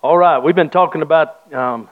All 0.00 0.16
right, 0.16 0.38
we've 0.38 0.54
been 0.54 0.70
talking 0.70 1.02
about 1.02 1.52
um, 1.52 1.88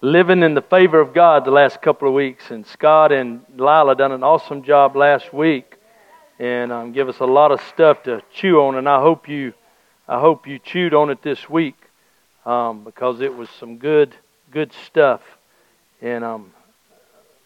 living 0.00 0.42
in 0.42 0.54
the 0.54 0.62
favor 0.62 0.98
of 0.98 1.12
God 1.12 1.44
the 1.44 1.50
last 1.50 1.82
couple 1.82 2.08
of 2.08 2.14
weeks, 2.14 2.50
and 2.50 2.66
Scott 2.66 3.12
and 3.12 3.42
Lila 3.54 3.94
done 3.94 4.12
an 4.12 4.22
awesome 4.22 4.62
job 4.62 4.96
last 4.96 5.34
week, 5.34 5.76
and 6.38 6.72
um, 6.72 6.92
give 6.92 7.10
us 7.10 7.18
a 7.18 7.26
lot 7.26 7.52
of 7.52 7.60
stuff 7.60 8.02
to 8.04 8.22
chew 8.32 8.62
on. 8.62 8.76
And 8.76 8.88
I 8.88 9.02
hope 9.02 9.28
you, 9.28 9.52
I 10.08 10.18
hope 10.20 10.46
you 10.46 10.58
chewed 10.58 10.94
on 10.94 11.10
it 11.10 11.20
this 11.20 11.50
week, 11.50 11.74
um, 12.46 12.82
because 12.82 13.20
it 13.20 13.36
was 13.36 13.50
some 13.50 13.76
good, 13.76 14.14
good 14.50 14.72
stuff. 14.86 15.20
And 16.00 16.24
um, 16.24 16.54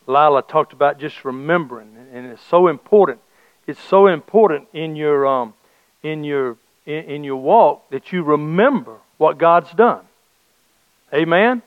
Lila 0.06 0.42
talked 0.42 0.72
about 0.72 1.00
just 1.00 1.24
remembering, 1.24 1.88
and 2.12 2.26
it's 2.26 2.44
so 2.48 2.68
important. 2.68 3.18
It's 3.66 3.82
so 3.82 4.06
important 4.06 4.68
in 4.72 4.94
your, 4.94 5.26
um, 5.26 5.54
in 6.04 6.22
your, 6.22 6.56
in, 6.86 7.04
in 7.04 7.24
your 7.24 7.42
walk 7.42 7.90
that 7.90 8.12
you 8.12 8.22
remember 8.22 8.98
what 9.18 9.38
God's 9.38 9.70
done. 9.72 10.02
Amen? 11.12 11.62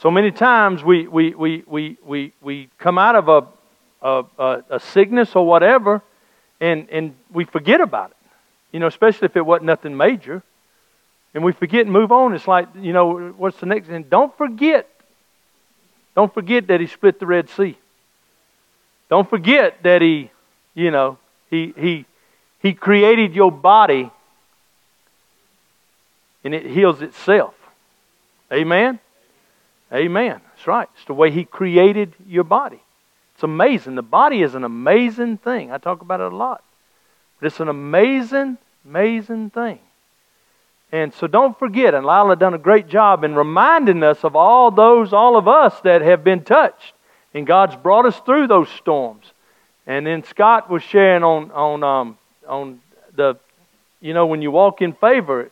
So 0.00 0.10
many 0.10 0.30
times 0.30 0.82
we, 0.82 1.06
we, 1.06 1.34
we, 1.34 1.64
we, 1.66 1.96
we, 2.04 2.32
we 2.40 2.68
come 2.78 2.98
out 2.98 3.16
of 3.16 3.28
a, 3.28 4.24
a, 4.38 4.62
a 4.70 4.80
sickness 4.80 5.36
or 5.36 5.46
whatever 5.46 6.02
and, 6.60 6.88
and 6.90 7.14
we 7.32 7.44
forget 7.44 7.80
about 7.80 8.10
it. 8.10 8.16
You 8.72 8.80
know, 8.80 8.86
especially 8.86 9.26
if 9.26 9.36
it 9.36 9.44
wasn't 9.44 9.66
nothing 9.66 9.96
major. 9.96 10.42
And 11.34 11.44
we 11.44 11.52
forget 11.52 11.82
and 11.82 11.92
move 11.92 12.12
on. 12.12 12.34
It's 12.34 12.48
like, 12.48 12.68
you 12.76 12.92
know, 12.92 13.30
what's 13.36 13.58
the 13.58 13.66
next? 13.66 13.88
And 13.88 14.08
don't 14.08 14.36
forget, 14.36 14.88
don't 16.14 16.32
forget 16.32 16.66
that 16.68 16.80
he 16.80 16.86
split 16.86 17.20
the 17.20 17.26
Red 17.26 17.48
Sea. 17.50 17.78
Don't 19.08 19.28
forget 19.28 19.82
that 19.82 20.02
he, 20.02 20.30
you 20.74 20.90
know, 20.90 21.18
he, 21.50 21.74
he, 21.76 22.04
he 22.60 22.74
created 22.74 23.34
your 23.34 23.50
body 23.50 24.10
and 26.44 26.54
it 26.54 26.66
heals 26.66 27.02
itself. 27.02 27.54
Amen? 28.52 28.98
Amen. 29.92 30.40
That's 30.54 30.66
right. 30.66 30.88
It's 30.96 31.04
the 31.06 31.14
way 31.14 31.30
He 31.30 31.44
created 31.44 32.14
your 32.26 32.44
body. 32.44 32.80
It's 33.34 33.42
amazing. 33.42 33.94
The 33.94 34.02
body 34.02 34.42
is 34.42 34.54
an 34.54 34.64
amazing 34.64 35.38
thing. 35.38 35.72
I 35.72 35.78
talk 35.78 36.02
about 36.02 36.20
it 36.20 36.32
a 36.32 36.36
lot. 36.36 36.62
But 37.38 37.46
it's 37.46 37.60
an 37.60 37.68
amazing, 37.68 38.58
amazing 38.84 39.50
thing. 39.50 39.78
And 40.92 41.14
so 41.14 41.26
don't 41.26 41.58
forget, 41.58 41.94
and 41.94 42.04
Lila 42.04 42.36
done 42.36 42.54
a 42.54 42.58
great 42.58 42.88
job 42.88 43.22
in 43.22 43.34
reminding 43.34 44.02
us 44.02 44.24
of 44.24 44.34
all 44.34 44.70
those, 44.70 45.12
all 45.12 45.36
of 45.36 45.46
us 45.46 45.80
that 45.82 46.02
have 46.02 46.24
been 46.24 46.42
touched. 46.42 46.92
And 47.32 47.46
God's 47.46 47.76
brought 47.76 48.06
us 48.06 48.18
through 48.26 48.48
those 48.48 48.68
storms. 48.70 49.24
And 49.86 50.06
then 50.06 50.24
Scott 50.24 50.68
was 50.68 50.82
sharing 50.82 51.22
on 51.22 51.50
on 51.52 51.82
um, 51.84 52.18
on 52.46 52.80
the, 53.14 53.38
you 54.00 54.14
know, 54.14 54.26
when 54.26 54.42
you 54.42 54.50
walk 54.50 54.82
in 54.82 54.92
favor, 54.92 55.50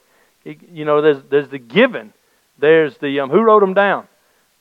you 0.72 0.84
know, 0.84 1.00
there's, 1.02 1.22
there's 1.30 1.48
the 1.48 1.58
giving. 1.58 2.12
There's 2.58 2.96
the, 2.98 3.20
um, 3.20 3.30
who 3.30 3.42
wrote 3.42 3.60
them 3.60 3.74
down? 3.74 4.08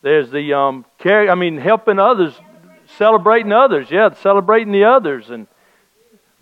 There's 0.01 0.29
the, 0.29 0.53
um, 0.53 0.85
carry, 0.99 1.29
I 1.29 1.35
mean, 1.35 1.57
helping 1.57 1.99
others, 1.99 2.33
celebrating 2.97 3.51
others. 3.51 3.89
Yeah, 3.89 4.13
celebrating 4.13 4.71
the 4.71 4.85
others. 4.85 5.29
And 5.29 5.47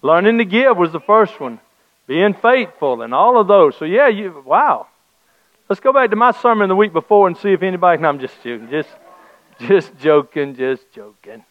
learning 0.02 0.37
to 0.39 0.45
give 0.45 0.77
was 0.77 0.91
the 0.91 0.99
first 0.99 1.39
one. 1.39 1.59
Being 2.07 2.33
faithful 2.33 3.02
and 3.02 3.13
all 3.13 3.39
of 3.39 3.47
those. 3.47 3.75
So, 3.77 3.85
yeah, 3.85 4.07
you, 4.07 4.43
wow. 4.45 4.87
Let's 5.67 5.80
go 5.80 5.91
back 5.91 6.11
to 6.11 6.15
my 6.15 6.31
sermon 6.31 6.69
the 6.69 6.75
week 6.75 6.93
before 6.93 7.27
and 7.27 7.35
see 7.35 7.53
if 7.53 7.63
anybody, 7.63 8.02
no, 8.02 8.09
I'm 8.09 8.19
just 8.19 8.35
joking. 8.43 8.69
Just, 8.69 8.89
just 9.59 9.97
joking, 9.97 10.55
just 10.55 10.91
joking. 10.93 11.43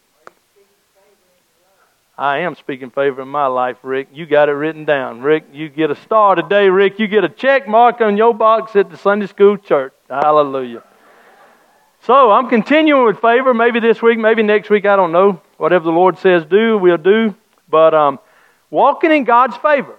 I 2.17 2.39
am 2.39 2.55
speaking 2.55 2.91
favor 2.91 3.21
in 3.21 3.27
my 3.27 3.47
life, 3.47 3.77
Rick. 3.83 4.07
You 4.13 4.25
got 4.25 4.47
it 4.47 4.53
written 4.53 4.85
down. 4.85 5.21
Rick, 5.21 5.47
you 5.51 5.67
get 5.67 5.91
a 5.91 5.95
star 5.95 6.35
today, 6.35 6.69
Rick. 6.69 6.97
You 6.97 7.07
get 7.07 7.25
a 7.25 7.29
check 7.29 7.67
mark 7.67 7.99
on 7.99 8.15
your 8.15 8.33
box 8.33 8.73
at 8.77 8.89
the 8.89 8.97
Sunday 8.97 9.27
school 9.27 9.57
church. 9.57 9.93
Hallelujah. 10.09 10.81
So 12.03 12.31
I'm 12.31 12.47
continuing 12.47 13.05
with 13.05 13.19
favor. 13.19 13.53
Maybe 13.53 13.81
this 13.81 14.01
week, 14.01 14.17
maybe 14.17 14.43
next 14.43 14.69
week, 14.69 14.85
I 14.85 14.95
don't 14.95 15.11
know. 15.11 15.41
Whatever 15.57 15.83
the 15.85 15.91
Lord 15.91 16.17
says 16.19 16.45
do, 16.45 16.77
we'll 16.77 16.97
do. 16.97 17.35
But 17.69 17.93
um, 17.93 18.19
walking 18.69 19.11
in 19.11 19.25
God's 19.25 19.57
favor, 19.57 19.95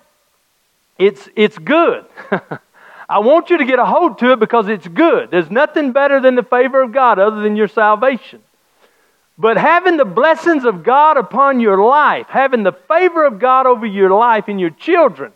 it's, 0.99 1.29
it's 1.37 1.59
good. 1.59 2.07
I 3.09 3.19
want 3.19 3.51
you 3.51 3.59
to 3.59 3.65
get 3.67 3.79
a 3.79 3.85
hold 3.85 4.19
to 4.21 4.33
it 4.33 4.41
because 4.41 4.69
it's 4.69 4.89
good. 4.89 5.31
There's 5.31 5.51
nothing 5.51 5.93
better 5.93 6.19
than 6.21 6.35
the 6.35 6.43
favor 6.43 6.83
of 6.83 6.93
God 6.93 7.19
other 7.19 7.43
than 7.43 7.57
your 7.57 7.69
salvation. 7.69 8.41
But 9.39 9.59
having 9.59 9.99
the 9.99 10.05
blessings 10.05 10.65
of 10.65 10.83
God 10.83 11.17
upon 11.17 11.61
your 11.61 11.83
life, 11.85 12.27
having 12.29 12.63
the 12.63 12.73
favor 12.73 13.25
of 13.25 13.39
God 13.39 13.67
over 13.67 13.85
your 13.85 14.11
life 14.11 14.45
and 14.49 14.59
your 14.59 14.71
children, 14.71 15.33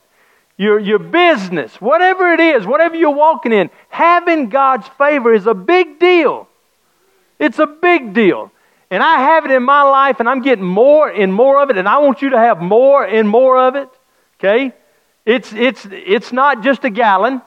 your, 0.56 0.78
your 0.78 0.98
business, 0.98 1.80
whatever 1.80 2.32
it 2.32 2.40
is, 2.40 2.66
whatever 2.66 2.96
you're 2.96 3.10
walking 3.10 3.52
in, 3.52 3.70
having 3.88 4.48
God's 4.48 4.88
favor 4.98 5.34
is 5.34 5.46
a 5.46 5.54
big 5.54 5.98
deal. 5.98 6.48
It's 7.38 7.58
a 7.58 7.66
big 7.66 8.14
deal. 8.14 8.50
And 8.90 9.02
I 9.02 9.20
have 9.20 9.44
it 9.44 9.50
in 9.50 9.62
my 9.62 9.82
life, 9.82 10.18
and 10.18 10.28
I'm 10.28 10.42
getting 10.42 10.64
more 10.64 11.08
and 11.08 11.32
more 11.32 11.62
of 11.62 11.70
it, 11.70 11.76
and 11.76 11.88
I 11.88 11.98
want 11.98 12.22
you 12.22 12.30
to 12.30 12.38
have 12.38 12.60
more 12.60 13.04
and 13.04 13.28
more 13.28 13.58
of 13.58 13.76
it. 13.76 13.88
Okay? 14.38 14.72
It's, 15.24 15.52
it's, 15.52 15.86
it's 15.90 16.32
not 16.32 16.62
just 16.62 16.84
a 16.84 16.90
gallon, 16.90 17.42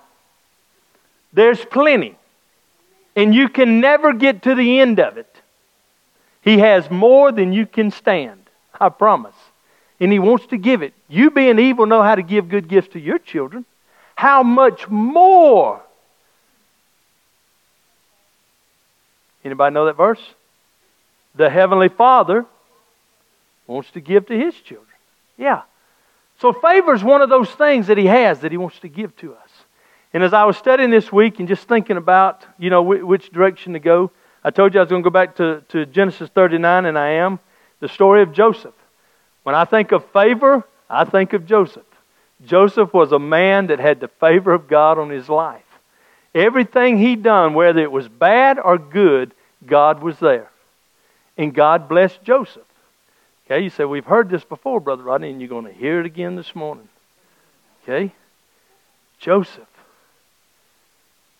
there's 1.33 1.63
plenty. 1.65 2.15
And 3.15 3.33
you 3.33 3.49
can 3.49 3.79
never 3.79 4.13
get 4.13 4.43
to 4.43 4.55
the 4.55 4.79
end 4.79 4.99
of 4.99 5.17
it. 5.17 5.32
He 6.43 6.59
has 6.59 6.91
more 6.91 7.31
than 7.31 7.53
you 7.53 7.65
can 7.65 7.91
stand. 7.91 8.41
I 8.79 8.89
promise. 8.89 9.35
And 9.99 10.11
He 10.11 10.19
wants 10.19 10.47
to 10.47 10.57
give 10.57 10.81
it. 10.81 10.93
You, 11.07 11.31
being 11.31 11.57
evil, 11.57 11.85
know 11.85 12.01
how 12.01 12.15
to 12.15 12.23
give 12.23 12.49
good 12.49 12.67
gifts 12.67 12.93
to 12.93 12.99
your 12.99 13.17
children. 13.17 13.65
How 14.15 14.43
much 14.43 14.89
more? 14.89 15.81
Anybody 19.45 19.73
know 19.73 19.85
that 19.85 19.97
verse? 19.97 20.21
The 21.35 21.49
Heavenly 21.49 21.89
Father 21.89 22.45
wants 23.65 23.91
to 23.91 24.01
give 24.01 24.27
to 24.27 24.37
His 24.37 24.53
children. 24.55 24.87
Yeah. 25.37 25.61
So 26.39 26.51
favor 26.53 26.93
is 26.93 27.03
one 27.03 27.21
of 27.21 27.29
those 27.29 27.49
things 27.49 27.87
that 27.87 27.97
He 27.97 28.05
has 28.05 28.41
that 28.41 28.51
He 28.51 28.57
wants 28.57 28.79
to 28.79 28.89
give 28.89 29.15
to 29.17 29.33
us. 29.33 29.49
And 30.13 30.23
as 30.23 30.33
I 30.33 30.43
was 30.43 30.57
studying 30.57 30.91
this 30.91 31.11
week 31.11 31.39
and 31.39 31.47
just 31.47 31.67
thinking 31.67 31.97
about, 31.97 32.45
you 32.59 32.69
know, 32.69 32.81
which 32.81 33.31
direction 33.31 33.73
to 33.73 33.79
go, 33.79 34.11
I 34.43 34.51
told 34.51 34.73
you 34.73 34.79
I 34.79 34.83
was 34.83 34.89
going 34.89 35.03
to 35.03 35.09
go 35.09 35.13
back 35.13 35.35
to, 35.37 35.63
to 35.69 35.85
Genesis 35.85 36.29
39, 36.29 36.85
and 36.85 36.97
I 36.97 37.09
am. 37.09 37.39
The 37.79 37.87
story 37.87 38.21
of 38.21 38.33
Joseph. 38.33 38.73
When 39.43 39.55
I 39.55 39.65
think 39.65 39.91
of 39.91 40.05
favor, 40.11 40.63
I 40.89 41.05
think 41.05 41.33
of 41.33 41.45
Joseph. 41.45 41.83
Joseph 42.45 42.93
was 42.93 43.11
a 43.11 43.19
man 43.19 43.67
that 43.67 43.79
had 43.79 43.99
the 43.99 44.07
favor 44.07 44.53
of 44.53 44.67
God 44.67 44.97
on 44.97 45.09
his 45.09 45.29
life. 45.29 45.61
Everything 46.35 46.97
he 46.97 47.15
done, 47.15 47.53
whether 47.53 47.79
it 47.79 47.91
was 47.91 48.07
bad 48.07 48.57
or 48.59 48.77
good, 48.77 49.33
God 49.65 50.01
was 50.01 50.17
there. 50.19 50.49
And 51.37 51.53
God 51.53 51.87
blessed 51.87 52.23
Joseph. 52.23 52.63
Okay, 53.45 53.63
you 53.63 53.69
say, 53.69 53.85
We've 53.85 54.05
heard 54.05 54.29
this 54.29 54.43
before, 54.43 54.79
Brother 54.79 55.03
Rodney, 55.03 55.29
and 55.29 55.41
you're 55.41 55.49
going 55.49 55.65
to 55.65 55.73
hear 55.73 55.99
it 55.99 56.05
again 56.05 56.35
this 56.35 56.55
morning. 56.55 56.87
Okay? 57.83 58.13
Joseph. 59.19 59.67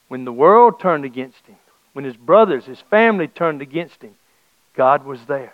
When 0.08 0.25
the 0.25 0.34
world 0.34 0.80
turned 0.80 1.06
against 1.06 1.46
him, 1.47 1.56
when 1.94 2.06
his 2.06 2.18
brothers, 2.18 2.66
his 2.66 2.81
family 2.81 3.28
turned 3.28 3.62
against 3.62 4.02
him, 4.02 4.16
God 4.76 5.06
was 5.06 5.26
there. 5.26 5.54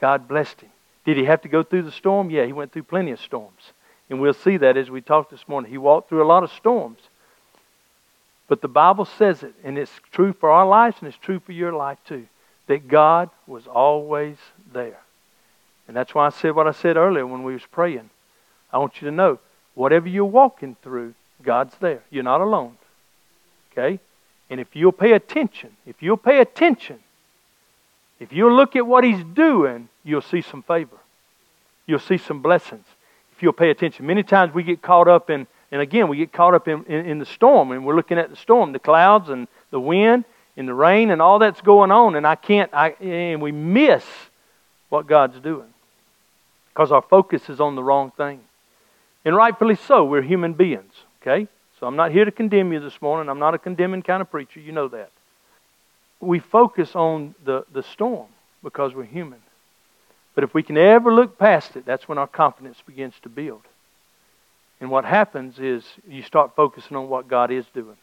God 0.00 0.28
blessed 0.28 0.60
him. 0.60 0.70
Did 1.04 1.16
he 1.16 1.24
have 1.24 1.42
to 1.42 1.48
go 1.48 1.62
through 1.62 1.82
the 1.82 1.92
storm? 1.92 2.30
Yeah, 2.30 2.44
he 2.44 2.52
went 2.52 2.72
through 2.72 2.82
plenty 2.84 3.12
of 3.12 3.20
storms. 3.20 3.72
And 4.10 4.20
we'll 4.20 4.34
see 4.34 4.56
that 4.56 4.76
as 4.76 4.90
we 4.90 5.00
talk 5.00 5.30
this 5.30 5.46
morning. 5.48 5.70
He 5.70 5.78
walked 5.78 6.08
through 6.08 6.22
a 6.22 6.26
lot 6.26 6.42
of 6.42 6.52
storms. 6.52 7.00
But 8.48 8.62
the 8.62 8.68
Bible 8.68 9.04
says 9.04 9.42
it, 9.42 9.54
and 9.62 9.78
it's 9.78 9.92
true 10.10 10.32
for 10.32 10.50
our 10.50 10.66
lives, 10.66 10.96
and 11.00 11.08
it's 11.08 11.18
true 11.18 11.38
for 11.38 11.52
your 11.52 11.72
life 11.72 11.98
too, 12.06 12.26
that 12.66 12.88
God 12.88 13.30
was 13.46 13.66
always 13.66 14.36
there. 14.72 15.00
And 15.86 15.96
that's 15.96 16.14
why 16.14 16.26
I 16.26 16.30
said 16.30 16.54
what 16.54 16.66
I 16.66 16.72
said 16.72 16.96
earlier 16.96 17.26
when 17.26 17.42
we 17.42 17.52
was 17.52 17.66
praying. 17.70 18.10
I 18.72 18.78
want 18.78 19.00
you 19.00 19.08
to 19.08 19.14
know, 19.14 19.38
whatever 19.74 20.08
you're 20.08 20.24
walking 20.24 20.76
through, 20.82 21.14
God's 21.42 21.74
there. 21.80 22.02
You're 22.10 22.24
not 22.24 22.40
alone. 22.40 22.76
Okay? 23.72 24.00
And 24.50 24.60
if 24.60 24.74
you'll 24.74 24.92
pay 24.92 25.12
attention, 25.12 25.70
if 25.86 26.02
you'll 26.02 26.16
pay 26.16 26.40
attention, 26.40 26.98
if 28.20 28.32
you'll 28.32 28.54
look 28.54 28.76
at 28.76 28.86
what 28.86 29.04
he's 29.04 29.22
doing, 29.34 29.88
you'll 30.04 30.22
see 30.22 30.42
some 30.42 30.62
favor. 30.62 30.96
You'll 31.86 31.98
see 31.98 32.18
some 32.18 32.42
blessings. 32.42 32.84
If 33.32 33.42
you'll 33.42 33.52
pay 33.52 33.70
attention. 33.70 34.06
Many 34.06 34.22
times 34.22 34.52
we 34.52 34.62
get 34.62 34.82
caught 34.82 35.06
up 35.06 35.30
in, 35.30 35.46
and 35.70 35.80
again, 35.80 36.08
we 36.08 36.16
get 36.16 36.32
caught 36.32 36.54
up 36.54 36.66
in, 36.66 36.84
in, 36.84 37.06
in 37.06 37.18
the 37.18 37.26
storm, 37.26 37.70
and 37.72 37.84
we're 37.84 37.94
looking 37.94 38.18
at 38.18 38.30
the 38.30 38.36
storm, 38.36 38.72
the 38.72 38.78
clouds 38.78 39.28
and 39.28 39.46
the 39.70 39.80
wind 39.80 40.24
and 40.56 40.66
the 40.66 40.74
rain 40.74 41.10
and 41.10 41.22
all 41.22 41.38
that's 41.38 41.60
going 41.60 41.92
on, 41.92 42.16
and 42.16 42.26
I 42.26 42.34
can't, 42.34 42.72
I, 42.74 42.90
and 43.00 43.40
we 43.40 43.52
miss 43.52 44.04
what 44.88 45.06
God's 45.06 45.38
doing 45.40 45.72
because 46.78 46.90
our 46.92 47.02
focus 47.02 47.48
is 47.48 47.60
on 47.60 47.74
the 47.74 47.82
wrong 47.82 48.12
thing. 48.12 48.40
And 49.24 49.34
rightfully 49.34 49.74
so, 49.74 50.04
we're 50.04 50.22
human 50.22 50.52
beings, 50.52 50.92
okay? 51.20 51.48
So 51.78 51.86
I'm 51.86 51.96
not 51.96 52.10
here 52.10 52.24
to 52.24 52.32
condemn 52.32 52.72
you 52.72 52.80
this 52.80 53.00
morning. 53.00 53.28
I'm 53.28 53.38
not 53.38 53.54
a 53.54 53.58
condemning 53.58 54.02
kind 54.02 54.20
of 54.20 54.30
preacher. 54.30 54.60
You 54.60 54.72
know 54.72 54.88
that. 54.88 55.10
We 56.20 56.40
focus 56.40 56.96
on 56.96 57.34
the, 57.44 57.64
the 57.72 57.82
storm 57.82 58.26
because 58.62 58.94
we're 58.94 59.04
human. 59.04 59.40
But 60.34 60.44
if 60.44 60.54
we 60.54 60.62
can 60.62 60.76
ever 60.76 61.14
look 61.14 61.38
past 61.38 61.76
it, 61.76 61.86
that's 61.86 62.08
when 62.08 62.18
our 62.18 62.26
confidence 62.26 62.78
begins 62.84 63.14
to 63.22 63.28
build. 63.28 63.62
And 64.80 64.90
what 64.90 65.04
happens 65.04 65.58
is 65.58 65.84
you 66.08 66.22
start 66.22 66.54
focusing 66.56 66.96
on 66.96 67.08
what 67.08 67.28
God 67.28 67.50
is 67.50 67.64
doing. 67.74 67.96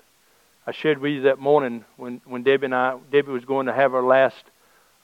I 0.68 0.72
shared 0.72 1.00
with 1.00 1.12
you 1.12 1.22
that 1.24 1.40
morning 1.40 1.86
when, 1.98 2.22
when 2.26 2.44
Debbie 2.44 2.66
and 2.66 2.76
I, 2.76 2.98
Debbie 3.12 3.32
was 3.32 3.46
going 3.46 3.68
to 3.68 3.74
have 3.74 3.92
her 3.92 4.02
last, 4.04 4.44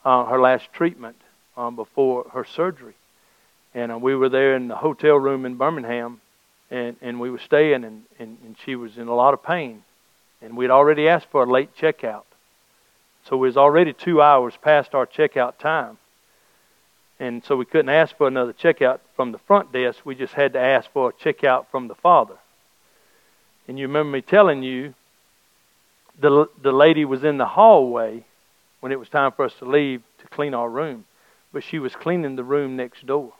uh, 0.03 0.25
her 0.25 0.39
last 0.39 0.71
treatment 0.73 1.18
um, 1.56 1.75
before 1.75 2.25
her 2.33 2.45
surgery. 2.45 2.95
And 3.73 3.91
uh, 3.91 3.97
we 3.97 4.15
were 4.15 4.29
there 4.29 4.56
in 4.56 4.68
the 4.68 4.75
hotel 4.75 5.15
room 5.15 5.45
in 5.45 5.56
Birmingham, 5.56 6.19
and, 6.71 6.95
and 7.01 7.19
we 7.19 7.29
were 7.29 7.39
staying, 7.39 7.83
and, 7.83 8.03
and, 8.18 8.38
and 8.44 8.56
she 8.65 8.75
was 8.75 8.97
in 8.97 9.07
a 9.07 9.13
lot 9.13 9.33
of 9.33 9.44
pain. 9.44 9.83
And 10.41 10.57
we'd 10.57 10.71
already 10.71 11.07
asked 11.07 11.27
for 11.29 11.44
a 11.44 11.51
late 11.51 11.75
checkout. 11.75 12.23
So 13.25 13.35
it 13.35 13.39
was 13.39 13.57
already 13.57 13.94
two 13.94 14.21
hours 14.21 14.56
past 14.59 14.95
our 14.95 15.06
checkout 15.06 15.59
time. 15.59 15.97
And 17.19 17.44
so 17.44 17.56
we 17.56 17.65
couldn't 17.65 17.89
ask 17.89 18.18
for 18.18 18.27
another 18.27 18.53
checkout 18.53 19.00
from 19.15 19.31
the 19.31 19.38
front 19.38 19.71
desk. 19.71 20.00
We 20.03 20.15
just 20.15 20.33
had 20.33 20.53
to 20.53 20.59
ask 20.59 20.89
for 20.91 21.09
a 21.09 21.13
checkout 21.13 21.68
from 21.69 21.88
the 21.88 21.94
father. 21.94 22.38
And 23.68 23.77
you 23.77 23.85
remember 23.88 24.12
me 24.12 24.21
telling 24.21 24.63
you 24.63 24.95
the, 26.19 26.47
the 26.62 26.71
lady 26.71 27.06
was 27.06 27.23
in 27.23 27.38
the 27.38 27.45
hallway 27.45 28.25
when 28.79 28.91
it 28.91 28.97
was 28.97 29.09
time 29.09 29.33
for 29.33 29.45
us 29.45 29.53
to 29.59 29.65
leave 29.65 30.01
to 30.19 30.27
clean 30.29 30.53
our 30.53 30.69
room, 30.69 31.06
but 31.53 31.63
she 31.63 31.77
was 31.77 31.95
cleaning 31.95 32.35
the 32.35 32.44
room 32.44 32.75
next 32.75 33.06
door. 33.06 33.33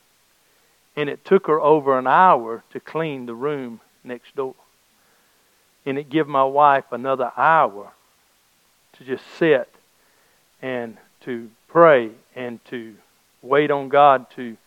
And 0.96 1.10
it 1.10 1.24
took 1.24 1.48
her 1.48 1.60
over 1.60 1.98
an 1.98 2.08
hour 2.08 2.64
to 2.72 2.80
clean 2.80 3.26
the 3.26 3.34
room 3.34 3.80
next 4.04 4.36
door. 4.36 4.56
And 5.86 5.98
it 5.98 6.10
gave 6.10 6.28
my 6.28 6.44
wife 6.44 6.86
another 6.92 7.32
hour 7.38 7.92
to 8.98 9.04
just 9.04 9.24
sit 9.38 9.70
and 10.62 10.98
to 11.22 11.50
pray 11.68 12.12
and 12.36 12.64
to 12.66 12.96
wait 13.42 13.72
on 13.72 13.90
God 13.90 14.30
to 14.36 14.58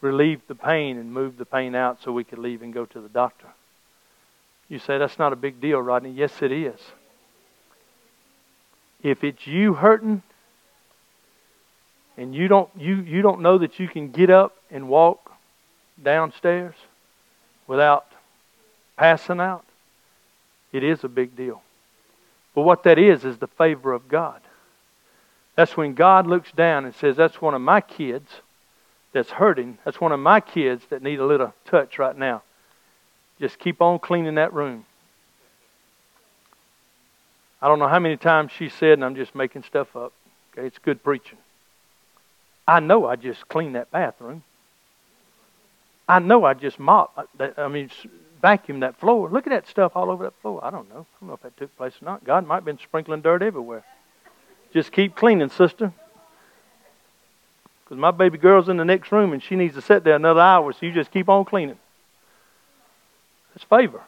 relieve 0.00 0.40
the 0.46 0.54
pain 0.54 0.98
and 0.98 1.12
move 1.12 1.38
the 1.38 1.44
pain 1.44 1.74
out 1.74 1.98
so 2.02 2.12
we 2.12 2.24
could 2.24 2.38
leave 2.38 2.62
and 2.62 2.72
go 2.72 2.84
to 2.84 3.00
the 3.00 3.08
doctor. 3.08 3.46
You 4.68 4.78
say 4.78 4.98
that's 4.98 5.18
not 5.18 5.32
a 5.32 5.36
big 5.36 5.60
deal, 5.60 5.80
Rodney. 5.80 6.10
Yes, 6.10 6.42
it 6.42 6.52
is. 6.52 6.78
If 9.02 9.24
it's 9.24 9.46
you 9.46 9.74
hurting 9.74 10.22
and 12.16 12.34
you 12.34 12.48
don't 12.48 12.68
you, 12.76 12.96
you 12.96 13.22
don't 13.22 13.40
know 13.40 13.58
that 13.58 13.78
you 13.78 13.88
can 13.88 14.10
get 14.10 14.28
up 14.28 14.56
and 14.70 14.88
walk 14.88 15.32
downstairs 16.02 16.74
without 17.66 18.06
passing 18.96 19.40
out, 19.40 19.64
it 20.72 20.84
is 20.84 21.04
a 21.04 21.08
big 21.08 21.36
deal. 21.36 21.62
But 22.54 22.62
what 22.62 22.82
that 22.84 22.98
is 22.98 23.24
is 23.24 23.38
the 23.38 23.46
favor 23.46 23.92
of 23.92 24.08
God. 24.08 24.40
That's 25.54 25.76
when 25.76 25.94
God 25.94 26.26
looks 26.26 26.52
down 26.52 26.84
and 26.84 26.94
says, 26.94 27.16
That's 27.16 27.40
one 27.40 27.54
of 27.54 27.60
my 27.60 27.80
kids 27.80 28.28
that's 29.12 29.30
hurting. 29.30 29.78
That's 29.84 30.00
one 30.00 30.12
of 30.12 30.20
my 30.20 30.40
kids 30.40 30.84
that 30.90 31.02
need 31.02 31.18
a 31.18 31.26
little 31.26 31.54
touch 31.64 31.98
right 31.98 32.16
now. 32.16 32.42
Just 33.40 33.58
keep 33.58 33.80
on 33.80 33.98
cleaning 33.98 34.36
that 34.36 34.52
room. 34.52 34.84
I 37.60 37.68
don't 37.68 37.78
know 37.78 37.88
how 37.88 37.98
many 37.98 38.16
times 38.16 38.52
she 38.52 38.68
said, 38.68 38.92
and 38.92 39.04
I'm 39.04 39.16
just 39.16 39.34
making 39.34 39.64
stuff 39.64 39.96
up. 39.96 40.12
Okay, 40.52 40.66
it's 40.66 40.78
good 40.78 41.02
preaching. 41.02 41.38
I 42.66 42.80
know 42.80 43.06
I 43.06 43.16
just 43.16 43.48
cleaned 43.48 43.74
that 43.74 43.90
bathroom. 43.90 44.44
I 46.08 46.18
know 46.20 46.44
I 46.44 46.54
just 46.54 46.78
mopped. 46.78 47.18
Uh, 47.38 47.48
I 47.58 47.68
mean, 47.68 47.90
vacuumed 48.42 48.80
that 48.80 48.98
floor. 48.98 49.28
Look 49.28 49.46
at 49.46 49.50
that 49.50 49.68
stuff 49.68 49.92
all 49.94 50.10
over 50.10 50.24
that 50.24 50.40
floor. 50.40 50.64
I 50.64 50.70
don't 50.70 50.88
know. 50.88 51.00
I 51.00 51.20
don't 51.20 51.28
know 51.28 51.34
if 51.34 51.42
that 51.42 51.56
took 51.56 51.76
place 51.76 51.94
or 52.00 52.06
not. 52.06 52.24
God 52.24 52.46
might 52.46 52.56
have 52.56 52.64
been 52.64 52.78
sprinkling 52.78 53.20
dirt 53.20 53.42
everywhere. 53.42 53.84
Just 54.72 54.92
keep 54.92 55.14
cleaning, 55.14 55.50
sister. 55.50 55.92
Because 57.84 57.98
my 57.98 58.10
baby 58.10 58.38
girl's 58.38 58.68
in 58.68 58.76
the 58.76 58.84
next 58.84 59.12
room 59.12 59.32
and 59.32 59.42
she 59.42 59.56
needs 59.56 59.74
to 59.74 59.82
sit 59.82 60.04
there 60.04 60.16
another 60.16 60.40
hour, 60.40 60.72
so 60.72 60.84
you 60.84 60.92
just 60.92 61.10
keep 61.10 61.28
on 61.28 61.44
cleaning. 61.44 61.78
It's 63.54 63.64
favor. 63.64 64.02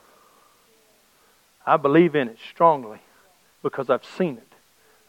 I 1.66 1.76
believe 1.76 2.14
in 2.14 2.28
it 2.28 2.38
strongly 2.50 3.00
because 3.62 3.90
I've 3.90 4.04
seen 4.04 4.36
it. 4.36 4.52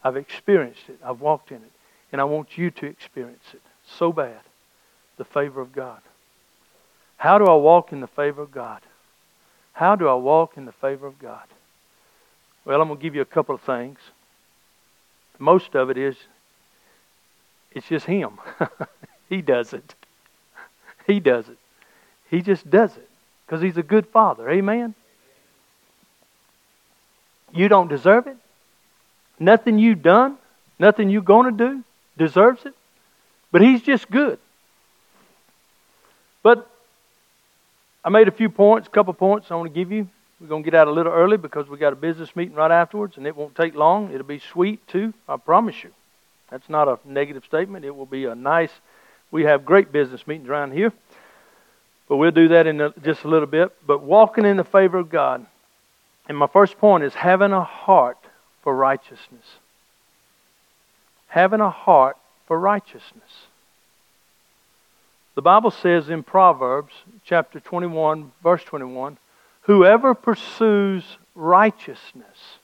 I've 0.04 0.16
experienced 0.16 0.88
it. 0.88 0.98
I've 1.04 1.20
walked 1.20 1.50
in 1.50 1.58
it. 1.58 1.72
And 2.10 2.20
I 2.20 2.24
want 2.24 2.58
you 2.58 2.70
to 2.70 2.86
experience 2.86 3.44
it 3.52 3.62
so 3.86 4.12
bad. 4.12 4.40
The 5.16 5.24
favor 5.24 5.60
of 5.60 5.72
God. 5.72 6.00
How 7.22 7.38
do 7.38 7.44
I 7.44 7.54
walk 7.54 7.92
in 7.92 8.00
the 8.00 8.08
favor 8.08 8.42
of 8.42 8.50
God? 8.50 8.80
How 9.74 9.94
do 9.94 10.08
I 10.08 10.14
walk 10.14 10.56
in 10.56 10.64
the 10.64 10.72
favor 10.72 11.06
of 11.06 11.20
God? 11.20 11.44
Well, 12.64 12.82
I'm 12.82 12.88
going 12.88 12.98
to 12.98 13.02
give 13.02 13.14
you 13.14 13.20
a 13.20 13.24
couple 13.24 13.54
of 13.54 13.60
things. 13.60 14.00
Most 15.38 15.76
of 15.76 15.88
it 15.88 15.96
is 15.96 16.16
it's 17.70 17.86
just 17.86 18.06
him. 18.06 18.40
he 19.28 19.40
does 19.40 19.72
it. 19.72 19.94
He 21.06 21.20
does 21.20 21.48
it. 21.48 21.58
He 22.28 22.42
just 22.42 22.68
does 22.68 22.96
it 22.96 23.08
because 23.46 23.62
he's 23.62 23.76
a 23.76 23.84
good 23.84 24.08
father. 24.08 24.50
Amen. 24.50 24.92
You 27.54 27.68
don't 27.68 27.86
deserve 27.86 28.26
it. 28.26 28.36
Nothing 29.38 29.78
you've 29.78 30.02
done, 30.02 30.38
nothing 30.76 31.08
you're 31.08 31.22
going 31.22 31.56
to 31.56 31.68
do 31.68 31.84
deserves 32.18 32.66
it. 32.66 32.74
But 33.52 33.62
He's 33.62 33.80
just 33.80 34.10
good. 34.10 34.40
But 36.42 36.68
I 38.04 38.08
made 38.08 38.26
a 38.26 38.32
few 38.32 38.48
points, 38.48 38.88
a 38.88 38.90
couple 38.90 39.14
points 39.14 39.50
I 39.50 39.54
want 39.54 39.72
to 39.72 39.74
give 39.74 39.92
you. 39.92 40.08
We're 40.40 40.48
going 40.48 40.64
to 40.64 40.70
get 40.70 40.76
out 40.76 40.88
a 40.88 40.90
little 40.90 41.12
early 41.12 41.36
because 41.36 41.68
we 41.68 41.78
got 41.78 41.92
a 41.92 41.96
business 41.96 42.34
meeting 42.34 42.56
right 42.56 42.70
afterwards, 42.70 43.16
and 43.16 43.26
it 43.26 43.36
won't 43.36 43.54
take 43.54 43.76
long. 43.76 44.12
It'll 44.12 44.26
be 44.26 44.40
sweet 44.40 44.86
too, 44.88 45.14
I 45.28 45.36
promise 45.36 45.84
you. 45.84 45.90
That's 46.50 46.68
not 46.68 46.88
a 46.88 46.98
negative 47.04 47.44
statement. 47.44 47.84
It 47.84 47.94
will 47.94 48.06
be 48.06 48.24
a 48.24 48.34
nice. 48.34 48.72
We 49.30 49.44
have 49.44 49.64
great 49.64 49.92
business 49.92 50.26
meetings 50.26 50.48
around 50.48 50.72
here, 50.72 50.92
but 52.08 52.16
we'll 52.16 52.32
do 52.32 52.48
that 52.48 52.66
in 52.66 52.80
a, 52.80 52.90
just 53.04 53.22
a 53.22 53.28
little 53.28 53.46
bit. 53.46 53.72
But 53.86 54.02
walking 54.02 54.44
in 54.44 54.56
the 54.56 54.64
favor 54.64 54.98
of 54.98 55.08
God. 55.08 55.46
And 56.28 56.36
my 56.36 56.46
first 56.46 56.78
point 56.78 57.04
is 57.04 57.14
having 57.14 57.52
a 57.52 57.64
heart 57.64 58.18
for 58.62 58.74
righteousness. 58.74 59.44
Having 61.28 61.60
a 61.60 61.70
heart 61.70 62.16
for 62.46 62.58
righteousness. 62.58 63.46
The 65.34 65.42
Bible 65.42 65.70
says 65.70 66.10
in 66.10 66.22
Proverbs 66.22 66.92
chapter 67.24 67.58
21, 67.58 68.32
verse 68.42 68.62
21, 68.64 69.16
whoever 69.62 70.14
pursues 70.14 71.04
righteousness 71.34 72.58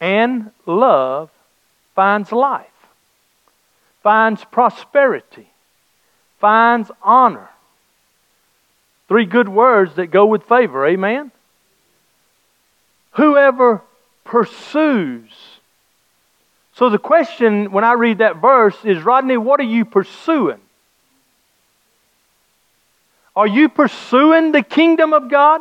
and 0.00 0.50
love 0.66 1.30
finds 1.94 2.32
life, 2.32 2.66
finds 4.02 4.44
prosperity, 4.44 5.48
finds 6.40 6.90
honor. 7.02 7.48
Three 9.06 9.24
good 9.24 9.48
words 9.48 9.94
that 9.94 10.08
go 10.08 10.26
with 10.26 10.42
favor. 10.44 10.86
Amen? 10.86 11.30
Whoever 13.12 13.82
pursues. 14.24 15.30
So 16.74 16.90
the 16.90 16.98
question 16.98 17.70
when 17.70 17.84
I 17.84 17.92
read 17.92 18.18
that 18.18 18.36
verse 18.36 18.76
is 18.84 19.02
Rodney, 19.02 19.36
what 19.36 19.60
are 19.60 19.64
you 19.64 19.84
pursuing? 19.84 20.60
Are 23.38 23.46
you 23.46 23.68
pursuing 23.68 24.50
the 24.50 24.64
kingdom 24.64 25.12
of 25.12 25.30
God? 25.30 25.60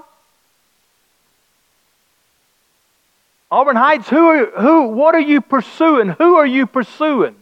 Auburn 3.51 3.75
Heights, 3.75 4.09
who, 4.09 4.25
are, 4.25 4.45
who, 4.59 4.87
what 4.87 5.13
are 5.13 5.19
you 5.19 5.41
pursuing? 5.41 6.09
Who 6.09 6.37
are 6.37 6.45
you 6.47 6.65
pursuing? 6.65 7.35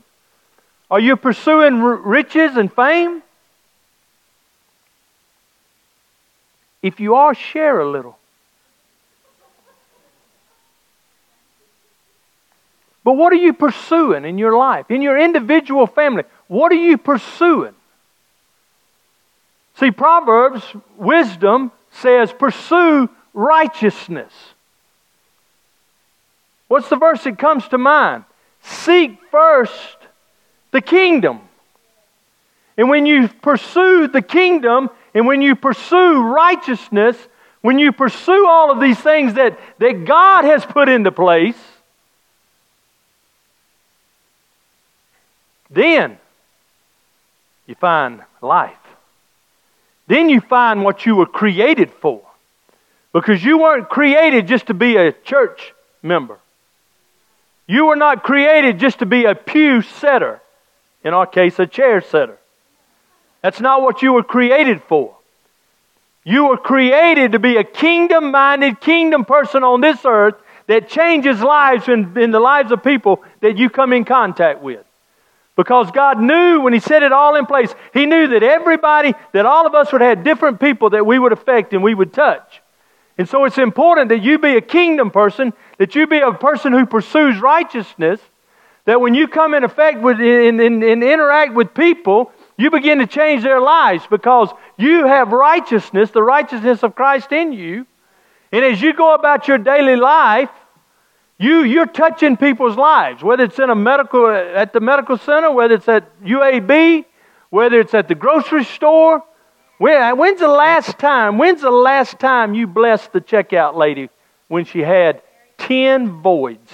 Are 0.92 1.00
you 1.00 1.16
pursuing 1.16 1.82
riches 1.82 2.58
and 2.58 2.72
fame? 2.72 3.24
If 6.82 7.00
you 7.00 7.16
are, 7.16 7.34
share 7.34 7.80
a 7.80 7.90
little. 7.90 8.18
But 13.06 13.14
what 13.14 13.32
are 13.32 13.38
you 13.38 13.54
pursuing 13.54 14.26
in 14.26 14.38
your 14.38 14.58
life, 14.58 14.92
in 14.92 15.02
your 15.02 15.18
individual 15.18 15.88
family? 15.88 16.24
What 16.50 16.74
are 16.74 16.76
you 16.76 16.98
pursuing? 16.98 17.74
See, 19.78 19.92
Proverbs, 19.92 20.64
wisdom 20.98 21.72
says, 21.92 22.32
pursue 22.32 23.10
righteousness. 23.34 24.32
What's 26.68 26.90
the 26.90 26.96
verse 26.96 27.24
that 27.26 27.38
comes 27.38 27.68
to 27.70 27.78
mind? 27.78 28.24
Seek 28.62 29.20
first 29.30 29.98
the 30.72 30.82
kingdom. 30.82 31.42
And 32.78 32.90
when 32.90 33.06
you 33.06 33.28
pursue 33.28 34.08
the 34.08 34.22
kingdom, 34.22 34.90
and 35.14 35.28
when 35.28 35.42
you 35.42 35.56
pursue 35.56 36.22
righteousness, 36.24 37.18
when 37.62 37.80
you 37.80 37.92
pursue 37.92 38.48
all 38.48 38.72
of 38.72 38.80
these 38.80 39.00
things 39.00 39.36
that, 39.36 39.58
that 39.80 40.06
God 40.06 40.46
has 40.46 40.66
put 40.66 40.90
into 40.90 41.12
place, 41.12 41.58
Then 45.76 46.18
you 47.68 47.76
find 47.76 48.22
life. 48.42 48.85
Then 50.08 50.30
you 50.30 50.42
find 50.42 50.84
what 50.84 51.06
you 51.06 51.16
were 51.16 51.26
created 51.26 51.92
for. 51.92 52.22
Because 53.14 53.44
you 53.44 53.60
weren't 53.60 53.90
created 53.90 54.48
just 54.48 54.68
to 54.68 54.74
be 54.74 54.98
a 54.98 55.12
church 55.12 55.74
member. 56.04 56.38
You 57.68 57.86
were 57.86 57.96
not 57.96 58.24
created 58.24 58.80
just 58.80 59.00
to 59.00 59.06
be 59.06 59.26
a 59.26 59.34
pew 59.34 59.82
setter. 59.82 60.42
In 61.04 61.14
our 61.14 61.26
case, 61.26 61.58
a 61.60 61.66
chair 61.66 62.02
setter. 62.02 62.38
That's 63.42 63.60
not 63.60 63.82
what 63.82 64.02
you 64.02 64.14
were 64.14 64.24
created 64.24 64.84
for. 64.84 65.16
You 66.24 66.48
were 66.48 66.58
created 66.58 67.34
to 67.34 67.40
be 67.40 67.58
a 67.58 67.64
kingdom 67.64 68.32
minded, 68.32 68.82
kingdom 68.82 69.26
person 69.26 69.64
on 69.64 69.82
this 69.82 70.00
earth 70.06 70.36
that 70.68 70.90
changes 70.90 71.42
lives 71.42 71.88
in, 71.88 72.18
in 72.18 72.32
the 72.32 72.40
lives 72.40 72.72
of 72.72 72.84
people 72.84 73.24
that 73.42 73.58
you 73.58 73.70
come 73.70 73.94
in 73.94 74.04
contact 74.04 74.62
with. 74.62 74.85
Because 75.56 75.90
God 75.92 76.20
knew 76.20 76.60
when 76.62 76.74
He 76.74 76.80
set 76.80 77.04
it 77.04 77.12
all 77.12 77.36
in 77.36 77.46
place, 77.46 77.74
He 77.94 78.06
knew 78.06 78.28
that 78.28 78.44
everybody, 78.44 79.14
that 79.34 79.46
all 79.46 79.66
of 79.66 79.74
us 79.74 79.92
would 79.92 80.02
have 80.02 80.24
different 80.24 80.60
people 80.60 80.90
that 80.92 81.06
we 81.06 81.18
would 81.18 81.32
affect 81.32 81.74
and 81.74 81.82
we 81.82 81.96
would 81.96 82.14
touch. 82.14 82.62
And 83.18 83.30
so 83.30 83.46
it's 83.46 83.58
important 83.58 84.10
that 84.10 84.20
you 84.20 84.38
be 84.38 84.58
a 84.58 84.62
kingdom 84.62 85.10
person, 85.10 85.54
that 85.78 85.96
you 85.96 86.08
be 86.08 86.20
a 86.20 86.34
person 86.34 86.74
who 86.74 86.86
pursues 86.86 87.40
righteousness, 87.40 88.20
that 88.84 89.00
when 89.00 89.16
you 89.16 89.28
come 89.28 89.54
in 89.54 89.64
effect 89.64 90.02
with 90.02 90.20
and, 90.20 90.60
and, 90.60 90.84
and 90.84 91.04
interact 91.04 91.54
with 91.54 91.74
people, 91.74 92.32
you 92.58 92.70
begin 92.70 93.00
to 93.00 93.08
change 93.08 93.44
their 93.44 93.62
lives 93.62 94.06
because 94.10 94.50
you 94.78 95.08
have 95.08 95.32
righteousness, 95.32 96.12
the 96.12 96.22
righteousness 96.22 96.84
of 96.84 96.96
Christ 96.96 97.32
in 97.32 97.54
you. 97.54 97.88
And 98.52 98.64
as 98.64 98.82
you 98.82 98.94
go 98.94 99.14
about 99.14 99.48
your 99.48 99.58
daily 99.58 99.96
life, 99.96 100.50
you, 101.38 101.64
you're 101.64 101.86
touching 101.86 102.38
people's 102.38 102.78
lives, 102.78 103.22
whether 103.22 103.44
it's 103.44 103.60
in 103.60 103.70
a 103.70 103.76
medical, 103.76 104.28
at 104.28 104.72
the 104.72 104.80
medical 104.80 105.18
center, 105.18 105.52
whether 105.52 105.76
it's 105.76 105.88
at 105.88 106.22
UAB, 106.22 107.06
whether 107.50 107.80
it's 107.80 107.94
at 107.94 108.08
the 108.08 108.16
grocery 108.16 108.64
store. 108.64 109.24
When, 109.78 110.18
when's 110.18 110.40
the 110.40 110.48
last 110.48 110.98
time, 110.98 111.38
when's 111.38 111.62
the 111.62 111.72
last 111.72 112.20
time 112.20 112.54
you 112.54 112.68
blessed 112.68 113.12
the 113.12 113.20
checkout 113.20 113.76
lady 113.76 114.10
when 114.48 114.64
she 114.64 114.80
had 114.80 115.22
10 115.58 116.22
voids? 116.22 116.72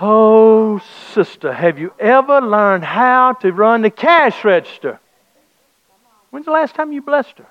Oh, 0.00 0.82
sister, 1.14 1.52
have 1.52 1.78
you 1.78 1.94
ever 1.98 2.40
learned 2.40 2.84
how 2.84 3.34
to 3.34 3.52
run 3.52 3.82
the 3.82 3.90
cash 3.90 4.44
register? 4.44 5.00
When's 6.30 6.46
the 6.46 6.52
last 6.52 6.74
time 6.74 6.92
you 6.92 7.00
blessed 7.00 7.38
her? 7.38 7.46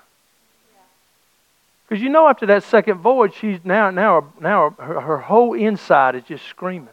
Because 1.94 2.02
you 2.02 2.10
know, 2.10 2.26
after 2.26 2.46
that 2.46 2.64
second 2.64 2.98
void, 2.98 3.34
she's 3.34 3.60
now, 3.62 3.88
now, 3.88 4.32
now 4.40 4.70
her, 4.70 5.00
her 5.00 5.18
whole 5.18 5.54
inside 5.54 6.16
is 6.16 6.24
just 6.24 6.44
screaming. 6.46 6.88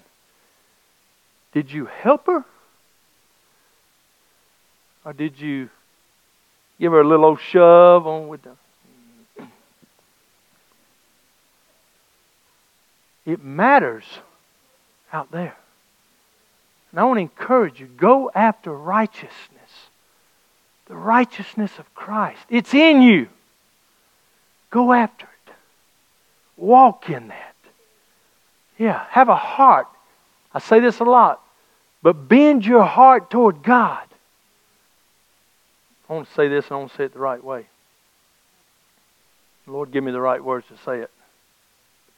Did 1.54 1.72
you 1.72 1.88
help 1.88 2.28
her? 2.28 2.46
Or 5.04 5.14
did 5.14 5.42
you 5.42 5.72
give 6.80 6.92
her 6.92 7.02
a 7.02 7.04
little 7.04 7.26
old 7.26 7.42
shove 7.42 8.06
on 8.06 8.28
with 8.28 8.44
the. 8.44 9.48
It 13.26 13.44
matters 13.44 14.06
out 15.12 15.32
there. 15.32 15.58
And 16.92 17.00
I 17.00 17.06
want 17.06 17.18
to 17.18 17.22
encourage 17.22 17.80
you 17.80 17.88
go 17.88 18.30
after 18.36 18.72
righteousness, 18.72 19.32
the 20.86 20.96
righteousness 20.96 21.80
of 21.80 21.92
Christ. 21.96 22.44
It's 22.52 22.76
in 22.76 23.02
you. 23.02 23.30
Go 24.72 24.94
after 24.94 25.26
it. 25.26 25.54
Walk 26.58 27.10
in 27.10 27.28
that. 27.28 27.56
Yeah, 28.78 29.06
have 29.10 29.30
a 29.30 29.36
heart. 29.36 29.88
I 30.54 30.60
say 30.60 30.80
this 30.80 31.00
a 31.00 31.04
lot, 31.04 31.42
but 32.02 32.28
bend 32.28 32.66
your 32.66 32.84
heart 32.84 33.30
toward 33.30 33.62
God. 33.62 34.08
I 36.10 36.14
want 36.14 36.28
to 36.28 36.34
say 36.34 36.48
this 36.48 36.66
and 36.66 36.74
I 36.74 36.76
want 36.78 36.92
to 36.92 36.98
say 36.98 37.04
it 37.06 37.14
the 37.14 37.20
right 37.20 37.44
way. 37.44 37.68
Lord, 39.68 39.92
give 39.92 40.04
me 40.04 40.12
the 40.12 40.20
right 40.20 40.44
words 40.44 40.66
to 40.68 40.78
say 40.84 41.00
it. 41.00 41.12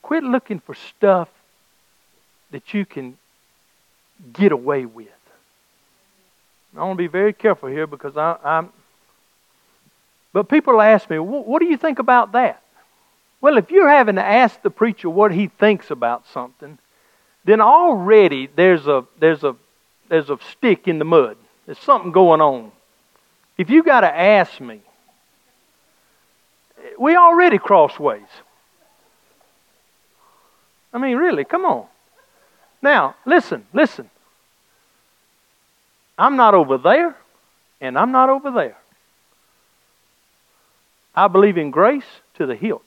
Quit 0.02 0.24
looking 0.24 0.60
for 0.60 0.74
stuff 0.74 1.30
that 2.52 2.74
you 2.74 2.86
can 2.86 3.18
get 4.32 4.52
away 4.52 4.86
with. 4.86 5.08
I 6.76 6.80
want 6.80 6.98
to 6.98 7.04
be 7.04 7.08
very 7.08 7.34
careful 7.34 7.70
here 7.70 7.86
because 7.86 8.18
I, 8.18 8.38
am 8.44 8.72
But 10.34 10.50
people 10.50 10.82
ask 10.82 11.10
me, 11.10 11.20
what 11.20 11.60
do 11.60 11.68
you 11.68 11.78
think 11.78 12.00
about 12.00 12.32
that? 12.32 12.62
Well, 13.40 13.58
if 13.58 13.70
you're 13.72 13.90
having 13.90 14.16
to 14.16 14.24
ask 14.24 14.62
the 14.62 14.70
preacher 14.70 15.10
what 15.10 15.32
he 15.32 15.48
thinks 15.48 15.92
about 15.92 16.26
something, 16.28 16.80
then 17.46 17.62
already 17.62 18.48
there's 18.48 18.88
a 18.88 19.06
there's 19.20 19.44
a 19.44 19.56
there's 20.10 20.30
a 20.30 20.38
stick 20.52 20.88
in 20.88 20.98
the 20.98 21.06
mud. 21.06 21.38
There's 21.66 21.80
something 21.80 22.12
going 22.12 22.42
on. 22.42 22.72
If 23.58 23.70
you've 23.70 23.86
got 23.86 24.02
to 24.02 24.08
ask 24.08 24.60
me, 24.60 24.82
we 26.98 27.16
already 27.16 27.58
cross 27.58 28.00
ways. 28.00 28.22
I 30.94 30.98
mean, 30.98 31.18
really, 31.18 31.44
come 31.44 31.66
on. 31.66 31.86
Now, 32.82 33.16
listen, 33.26 33.66
listen. 33.74 34.10
I'm 36.18 36.36
not 36.36 36.54
over 36.54 36.78
there, 36.78 37.16
and 37.82 37.98
I'm 37.98 38.12
not 38.12 38.30
over 38.30 38.52
there. 38.52 38.78
I 41.16 41.28
believe 41.28 41.58
in 41.58 41.72
grace 41.72 42.06
to 42.36 42.46
the 42.46 42.56
hilt. 42.56 42.84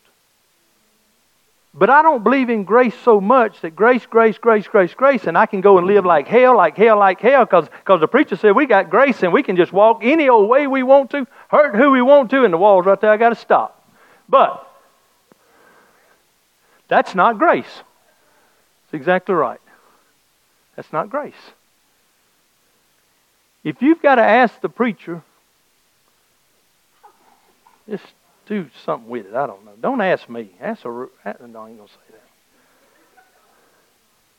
But 1.79 1.91
I 1.91 2.01
don't 2.01 2.25
believe 2.25 2.49
in 2.49 2.65
grace 2.65 2.95
so 3.05 3.21
much 3.21 3.61
that 3.61 3.77
grace, 3.77 4.07
grace, 4.07 4.39
grace, 4.39 4.67
grace, 4.67 4.95
grace, 4.95 5.27
and 5.27 5.37
I 5.37 5.45
can 5.45 5.61
go 5.61 5.77
and 5.77 5.87
live 5.87 6.07
like 6.07 6.27
hell, 6.27 6.57
like 6.57 6.75
hell, 6.75 6.99
like 6.99 7.21
hell, 7.21 7.45
because 7.45 7.69
the 8.01 8.09
preacher 8.09 8.37
said 8.37 8.57
we 8.57 8.65
got 8.65 8.89
grace 8.89 9.23
and 9.23 9.31
we 9.31 9.43
can 9.43 9.57
just 9.57 9.73
walk 9.73 10.01
any 10.03 10.31
old 10.31 10.49
way 10.49 10.67
we 10.67 10.83
want 10.83 11.11
to, 11.11 11.27
hurt 11.49 11.77
who 11.77 11.91
we 11.91 12.01
want 12.01 12.31
to, 12.31 12.45
and 12.45 12.53
the 12.53 12.59
wall's 12.59 12.87
right 12.87 12.99
there, 12.99 13.11
I 13.11 13.19
got 13.19 13.29
to 13.29 13.35
stop. 13.35 13.87
But 14.27 14.67
that's 16.89 17.15
not 17.15 17.39
grace. 17.39 17.83
That's 18.87 18.95
exactly 18.95 19.35
right. 19.35 19.61
That's 20.77 20.93
not 20.95 21.11
grace. 21.11 21.35
If 23.65 23.83
you've 23.83 24.01
got 24.01 24.15
to 24.15 24.23
ask 24.23 24.61
the 24.63 24.71
preacher, 24.71 25.23
just 27.89 28.05
do 28.47 28.67
something 28.85 29.09
with 29.09 29.27
it. 29.27 29.35
I 29.35 29.47
don't 29.47 29.65
know. 29.65 29.73
Don't 29.81 30.01
ask 30.01 30.29
me. 30.29 30.51
Ask 30.61 30.85
a. 30.85 30.89
No, 30.89 31.09
I 31.25 31.31
ain't 31.31 31.53
gonna 31.53 31.89
say 31.89 32.13
that. 32.13 32.23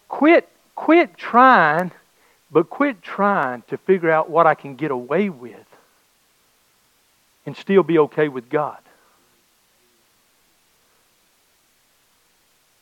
Quit, 0.07 0.47
quit 0.75 1.17
trying, 1.17 1.91
but 2.51 2.69
quit 2.69 3.01
trying 3.01 3.63
to 3.63 3.77
figure 3.77 4.09
out 4.09 4.29
what 4.29 4.47
I 4.47 4.55
can 4.55 4.75
get 4.75 4.91
away 4.91 5.29
with, 5.29 5.65
and 7.45 7.55
still 7.55 7.83
be 7.83 7.99
okay 7.99 8.29
with 8.29 8.49
God. 8.49 8.77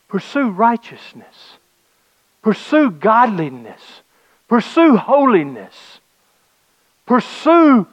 Pursue 0.08 0.50
righteousness. 0.50 1.58
Pursue 2.42 2.92
godliness. 2.92 3.82
Pursue 4.48 4.96
holiness. 4.98 6.00
Pursue 7.08 7.88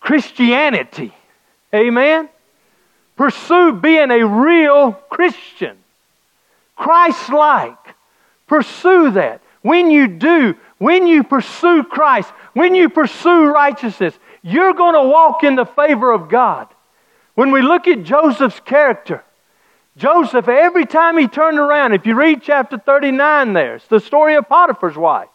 Christianity. 0.00 1.12
Amen? 1.74 2.28
Pursue 3.16 3.74
being 3.74 4.10
a 4.10 4.26
real 4.26 4.92
Christian. 4.92 5.78
Christ 6.76 7.30
like. 7.30 7.94
Pursue 8.46 9.12
that. 9.12 9.40
When 9.62 9.90
you 9.90 10.08
do, 10.08 10.56
when 10.78 11.06
you 11.06 11.22
pursue 11.22 11.84
Christ, 11.84 12.28
when 12.52 12.74
you 12.74 12.88
pursue 12.88 13.46
righteousness, 13.46 14.18
you're 14.42 14.74
going 14.74 14.94
to 14.94 15.08
walk 15.08 15.44
in 15.44 15.54
the 15.54 15.64
favor 15.64 16.10
of 16.10 16.28
God. 16.28 16.66
When 17.34 17.52
we 17.52 17.62
look 17.62 17.86
at 17.86 18.02
Joseph's 18.02 18.60
character, 18.60 19.22
Joseph, 19.96 20.48
every 20.48 20.86
time 20.86 21.16
he 21.16 21.28
turned 21.28 21.58
around, 21.58 21.92
if 21.92 22.06
you 22.06 22.14
read 22.14 22.42
chapter 22.42 22.78
39 22.78 23.52
there, 23.52 23.76
it's 23.76 23.86
the 23.86 24.00
story 24.00 24.34
of 24.34 24.48
Potiphar's 24.48 24.96
wife. 24.96 25.28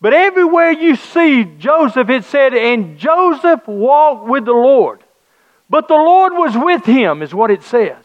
But 0.00 0.14
everywhere 0.14 0.70
you 0.70 0.96
see 0.96 1.44
Joseph, 1.44 2.08
it 2.08 2.24
said, 2.24 2.54
and 2.54 2.98
Joseph 2.98 3.66
walked 3.66 4.26
with 4.26 4.44
the 4.44 4.52
Lord. 4.52 5.02
But 5.70 5.86
the 5.86 5.94
Lord 5.94 6.32
was 6.34 6.56
with 6.56 6.84
him, 6.84 7.22
is 7.22 7.32
what 7.32 7.52
it 7.52 7.62
says. 7.62 8.04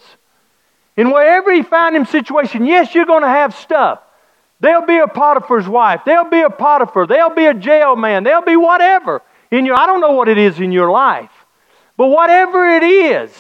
And 0.96 1.12
wherever 1.12 1.52
he 1.52 1.64
found 1.64 1.96
him 1.96 2.06
situation, 2.06 2.66
yes, 2.66 2.94
you're 2.94 3.08
going 3.08 3.24
to 3.24 3.28
have 3.28 3.56
stuff. 3.56 4.00
There'll 4.60 4.86
be 4.86 5.00
a 5.00 5.08
Potiphar's 5.08 5.68
wife. 5.68 6.02
There'll 6.06 6.30
be 6.30 6.42
a 6.42 6.50
Potiphar. 6.50 7.08
There'll 7.08 7.36
be 7.36 7.46
a 7.46 7.54
jail 7.54 7.96
man. 7.96 8.24
There'll 8.24 8.44
be 8.44 8.56
whatever 8.56 9.22
in 9.52 9.66
your. 9.66 9.78
I 9.78 9.88
don't 9.88 10.00
know 10.00 10.12
what 10.12 10.30
it 10.30 10.38
is 10.38 10.60
in 10.60 10.72
your 10.72 10.90
life, 10.90 11.32
but 11.98 12.08
whatever 12.08 12.68
it 12.68 12.84
is, 12.84 13.32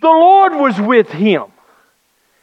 the 0.00 0.08
Lord 0.08 0.54
was 0.54 0.78
with 0.80 1.08
him. 1.10 1.44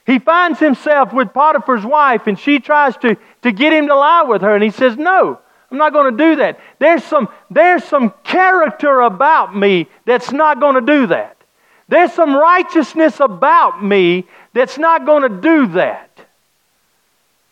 He 0.06 0.20
finds 0.20 0.60
himself 0.60 1.14
with 1.14 1.34
Potiphar's 1.34 1.86
wife, 1.86 2.28
and 2.28 2.40
she 2.40 2.60
tries 2.60 2.98
to, 2.98 3.18
to 3.44 3.52
get 3.52 3.74
him 3.74 3.88
to 3.88 3.96
lie 3.96 4.24
with 4.24 4.42
her, 4.42 4.54
and 4.54 4.64
he 4.64 4.70
says, 4.72 4.98
No, 4.98 5.40
I'm 5.70 5.78
not 5.78 5.94
going 5.94 6.16
to 6.16 6.24
do 6.24 6.36
that. 6.38 6.60
There's 6.80 7.04
some, 7.04 7.28
there's 7.50 7.84
some 7.84 8.14
character 8.24 9.02
about 9.02 9.56
me 9.56 9.88
that's 10.06 10.32
not 10.32 10.60
going 10.60 10.76
to 10.76 10.82
do 10.82 11.08
that. 11.08 11.36
There's 11.90 12.14
some 12.14 12.36
righteousness 12.36 13.20
about 13.20 13.84
me 13.84 14.26
that's 14.54 14.78
not 14.78 15.06
going 15.06 15.24
to 15.24 15.42
do 15.42 15.68
that. 15.74 16.10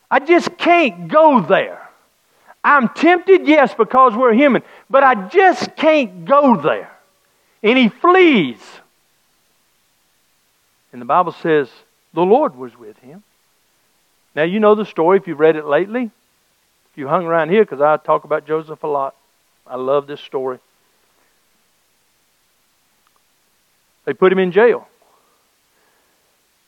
I 0.09 0.19
just 0.19 0.57
can't 0.57 1.07
go 1.07 1.41
there. 1.41 1.81
I'm 2.63 2.89
tempted, 2.89 3.47
yes, 3.47 3.73
because 3.75 4.15
we're 4.15 4.33
human, 4.33 4.63
but 4.89 5.03
I 5.03 5.27
just 5.27 5.75
can't 5.75 6.25
go 6.25 6.59
there. 6.59 6.91
And 7.61 7.77
he 7.77 7.89
flees. 7.89 8.59
And 10.91 11.01
the 11.01 11.05
Bible 11.05 11.33
says 11.33 11.69
the 12.13 12.23
Lord 12.23 12.55
was 12.55 12.77
with 12.77 12.97
him. 12.99 13.23
Now, 14.35 14.43
you 14.43 14.59
know 14.59 14.75
the 14.75 14.85
story 14.85 15.17
if 15.17 15.27
you've 15.27 15.39
read 15.39 15.55
it 15.55 15.65
lately. 15.65 16.11
You 16.95 17.07
hung 17.07 17.25
around 17.25 17.49
here, 17.49 17.63
because 17.63 17.81
I 17.81 17.97
talk 17.97 18.23
about 18.23 18.47
Joseph 18.47 18.83
a 18.83 18.87
lot. 18.87 19.15
I 19.67 19.75
love 19.75 20.07
this 20.07 20.21
story. 20.21 20.59
They 24.05 24.13
put 24.13 24.31
him 24.31 24.39
in 24.39 24.51
jail. 24.51 24.87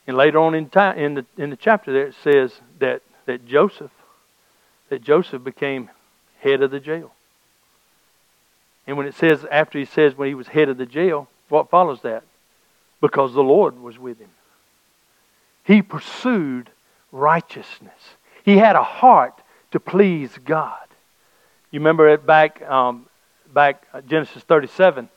And 0.06 0.16
later 0.16 0.38
on 0.38 0.54
in, 0.54 0.68
time, 0.68 0.98
in, 0.98 1.14
the, 1.14 1.26
in 1.36 1.50
the 1.50 1.56
chapter 1.56 1.92
there, 1.92 2.06
it 2.06 2.14
says 2.22 2.52
that, 2.78 3.02
that 3.26 3.46
Joseph, 3.46 3.90
that 4.88 5.02
Joseph 5.02 5.44
became 5.44 5.90
head 6.40 6.62
of 6.62 6.70
the 6.70 6.80
jail. 6.80 7.12
And 8.86 8.96
when 8.96 9.06
it 9.06 9.14
says, 9.14 9.44
after 9.50 9.78
he 9.78 9.84
says 9.84 10.16
when 10.16 10.28
he 10.28 10.34
was 10.34 10.48
head 10.48 10.68
of 10.68 10.78
the 10.78 10.86
jail, 10.86 11.28
what 11.48 11.70
follows 11.70 12.00
that? 12.02 12.24
Because 13.00 13.34
the 13.34 13.42
Lord 13.42 13.80
was 13.80 13.98
with 13.98 14.18
him. 14.18 14.30
He 15.62 15.82
pursued 15.82 16.70
righteousness. 17.12 18.16
He 18.42 18.56
had 18.56 18.76
a 18.76 18.82
heart 18.82 19.34
to 19.72 19.80
please 19.80 20.30
God. 20.44 20.86
You 21.70 21.80
remember 21.80 22.08
it 22.08 22.24
back, 22.24 22.62
um, 22.62 23.06
back 23.52 23.86
uh, 23.92 24.00
Genesis 24.00 24.42
37, 24.42 25.08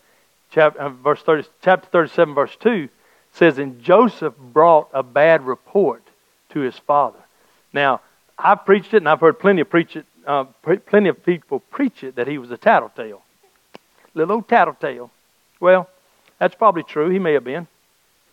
chapter, 0.51 0.79
uh, 0.79 0.89
verse 0.89 1.21
30, 1.21 1.47
chapter 1.61 1.87
37, 1.89 2.33
verse 2.33 2.55
2 2.59 2.89
says, 3.33 3.57
And 3.57 3.81
Joseph 3.81 4.35
brought 4.37 4.89
a 4.93 5.03
bad 5.03 5.45
report 5.45 6.03
to 6.49 6.59
his 6.59 6.77
father. 6.77 7.19
Now, 7.73 8.01
I've 8.37 8.65
preached 8.65 8.93
it, 8.93 8.97
and 8.97 9.09
I've 9.09 9.21
heard 9.21 9.39
plenty 9.39 9.61
of 9.61 9.69
preach 9.69 9.95
it, 9.95 10.05
uh, 10.27 10.45
plenty 10.87 11.09
of 11.09 11.23
people 11.25 11.59
preach 11.59 12.03
it 12.03 12.15
that 12.15 12.27
he 12.27 12.37
was 12.37 12.51
a 12.51 12.57
tattletale, 12.57 13.21
little 14.13 14.35
old 14.35 14.49
tattletale. 14.49 15.11
Well, 15.59 15.89
that's 16.39 16.55
probably 16.55 16.83
true. 16.83 17.09
He 17.09 17.19
may 17.19 17.33
have 17.33 17.43
been. 17.43 17.67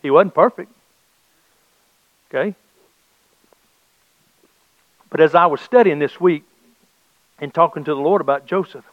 He 0.01 0.09
wasn't 0.09 0.33
perfect. 0.33 0.71
Okay? 2.29 2.55
But 5.09 5.21
as 5.21 5.35
I 5.35 5.47
was 5.47 5.61
studying 5.61 5.99
this 5.99 6.19
week 6.19 6.43
and 7.39 7.53
talking 7.53 7.83
to 7.83 7.93
the 7.93 8.01
Lord 8.01 8.21
about 8.21 8.45
Joseph, 8.45 8.85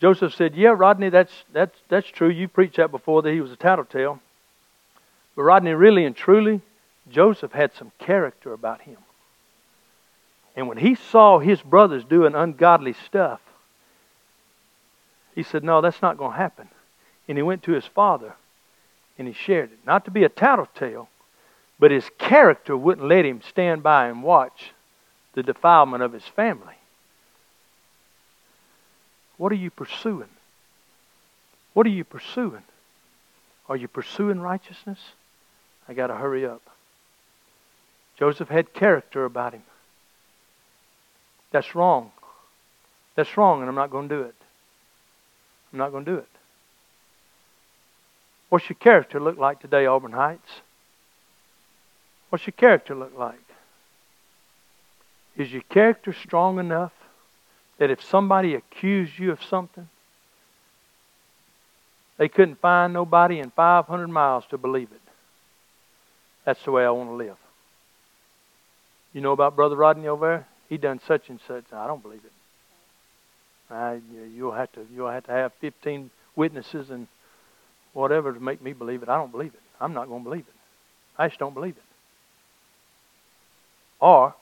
Joseph 0.00 0.34
said, 0.34 0.54
Yeah, 0.54 0.74
Rodney, 0.76 1.10
that's, 1.10 1.32
that's, 1.52 1.78
that's 1.88 2.08
true. 2.08 2.28
You 2.28 2.48
preached 2.48 2.76
that 2.76 2.90
before 2.90 3.22
that 3.22 3.32
he 3.32 3.40
was 3.40 3.52
a 3.52 3.56
tattletale. 3.56 4.20
But 5.36 5.42
Rodney, 5.42 5.72
really 5.72 6.04
and 6.04 6.16
truly, 6.16 6.60
Joseph 7.10 7.52
had 7.52 7.72
some 7.74 7.92
character 7.98 8.52
about 8.52 8.82
him. 8.82 8.98
And 10.54 10.68
when 10.68 10.78
he 10.78 10.94
saw 10.94 11.38
his 11.38 11.62
brothers 11.62 12.04
doing 12.04 12.34
ungodly 12.34 12.92
stuff, 12.92 13.40
he 15.34 15.42
said, 15.42 15.64
No, 15.64 15.80
that's 15.80 16.02
not 16.02 16.18
going 16.18 16.32
to 16.32 16.36
happen. 16.36 16.68
And 17.28 17.38
he 17.38 17.42
went 17.42 17.62
to 17.64 17.72
his 17.72 17.86
father 17.86 18.34
and 19.18 19.28
he 19.28 19.34
shared 19.34 19.72
it. 19.72 19.78
Not 19.86 20.04
to 20.06 20.10
be 20.10 20.24
a 20.24 20.28
tattletale, 20.28 21.08
but 21.82 21.90
his 21.90 22.08
character 22.16 22.76
wouldn't 22.76 23.08
let 23.08 23.24
him 23.24 23.42
stand 23.42 23.82
by 23.82 24.06
and 24.06 24.22
watch 24.22 24.70
the 25.32 25.42
defilement 25.42 26.00
of 26.00 26.12
his 26.12 26.22
family. 26.22 26.76
What 29.36 29.50
are 29.50 29.56
you 29.56 29.68
pursuing? 29.68 30.28
What 31.74 31.84
are 31.84 31.90
you 31.90 32.04
pursuing? 32.04 32.62
Are 33.68 33.74
you 33.74 33.88
pursuing 33.88 34.38
righteousness? 34.38 35.00
I 35.88 35.92
got 35.92 36.06
to 36.06 36.14
hurry 36.14 36.46
up. 36.46 36.62
Joseph 38.16 38.48
had 38.48 38.72
character 38.72 39.24
about 39.24 39.52
him. 39.52 39.64
That's 41.50 41.74
wrong. 41.74 42.12
That's 43.16 43.36
wrong, 43.36 43.58
and 43.58 43.68
I'm 43.68 43.74
not 43.74 43.90
going 43.90 44.08
to 44.08 44.14
do 44.14 44.22
it. 44.22 44.36
I'm 45.72 45.80
not 45.80 45.90
going 45.90 46.04
to 46.04 46.10
do 46.12 46.18
it. 46.18 46.28
What's 48.50 48.68
your 48.68 48.78
character 48.78 49.18
look 49.18 49.36
like 49.36 49.58
today, 49.58 49.86
Auburn 49.86 50.12
Heights? 50.12 50.60
What's 52.32 52.46
your 52.46 52.52
character 52.52 52.94
look 52.94 53.12
like? 53.14 53.44
Is 55.36 55.52
your 55.52 55.60
character 55.68 56.14
strong 56.14 56.58
enough 56.58 56.92
that 57.76 57.90
if 57.90 58.02
somebody 58.02 58.54
accused 58.54 59.18
you 59.18 59.32
of 59.32 59.42
something, 59.42 59.86
they 62.16 62.30
couldn't 62.30 62.58
find 62.58 62.94
nobody 62.94 63.38
in 63.38 63.50
500 63.50 64.08
miles 64.08 64.44
to 64.48 64.56
believe 64.56 64.88
it? 64.92 65.02
That's 66.46 66.64
the 66.64 66.70
way 66.70 66.86
I 66.86 66.90
want 66.90 67.10
to 67.10 67.16
live. 67.16 67.36
You 69.12 69.20
know 69.20 69.32
about 69.32 69.54
Brother 69.54 69.76
Rodney 69.76 70.08
over 70.08 70.26
there? 70.26 70.46
He 70.70 70.78
done 70.78 71.02
such 71.06 71.28
and 71.28 71.38
such. 71.46 71.64
I 71.70 71.86
don't 71.86 72.02
believe 72.02 72.24
it. 72.24 72.32
I, 73.70 74.00
you'll 74.34 74.52
have 74.52 74.72
to 74.72 74.86
you'll 74.90 75.10
have 75.10 75.26
to 75.26 75.32
have 75.32 75.52
15 75.60 76.10
witnesses 76.34 76.88
and 76.88 77.08
whatever 77.92 78.32
to 78.32 78.40
make 78.40 78.62
me 78.62 78.72
believe 78.72 79.02
it. 79.02 79.10
I 79.10 79.18
don't 79.18 79.32
believe 79.32 79.52
it. 79.52 79.60
I'm 79.78 79.92
not 79.92 80.08
going 80.08 80.24
to 80.24 80.30
believe 80.30 80.46
it. 80.48 80.54
I 81.18 81.28
just 81.28 81.38
don't 81.38 81.52
believe 81.52 81.76
it. 81.76 81.91
Or, 84.02 84.34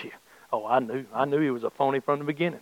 gee, 0.00 0.12
oh, 0.52 0.64
I 0.64 0.78
knew, 0.78 1.04
I 1.12 1.24
knew 1.24 1.40
he 1.40 1.50
was 1.50 1.64
a 1.64 1.70
phony 1.70 1.98
from 1.98 2.20
the 2.20 2.24
beginning. 2.24 2.60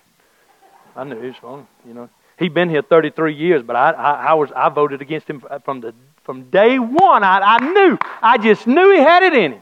I 0.96 1.04
knew 1.04 1.20
he 1.20 1.26
was 1.26 1.36
phony. 1.36 1.66
You 1.86 1.92
know, 1.92 2.08
he'd 2.38 2.54
been 2.54 2.70
here 2.70 2.80
33 2.80 3.34
years, 3.34 3.62
but 3.62 3.76
I, 3.76 3.90
I, 3.90 4.12
I 4.28 4.34
was, 4.34 4.50
I 4.56 4.70
voted 4.70 5.02
against 5.02 5.28
him 5.28 5.44
from 5.64 5.82
the 5.82 5.94
from 6.24 6.50
day 6.50 6.78
one. 6.78 7.22
I, 7.22 7.38
I 7.40 7.58
knew, 7.58 7.98
I 8.22 8.38
just 8.38 8.66
knew 8.66 8.90
he 8.90 8.98
had 8.98 9.22
it 9.22 9.34
in 9.34 9.52
him. 9.52 9.60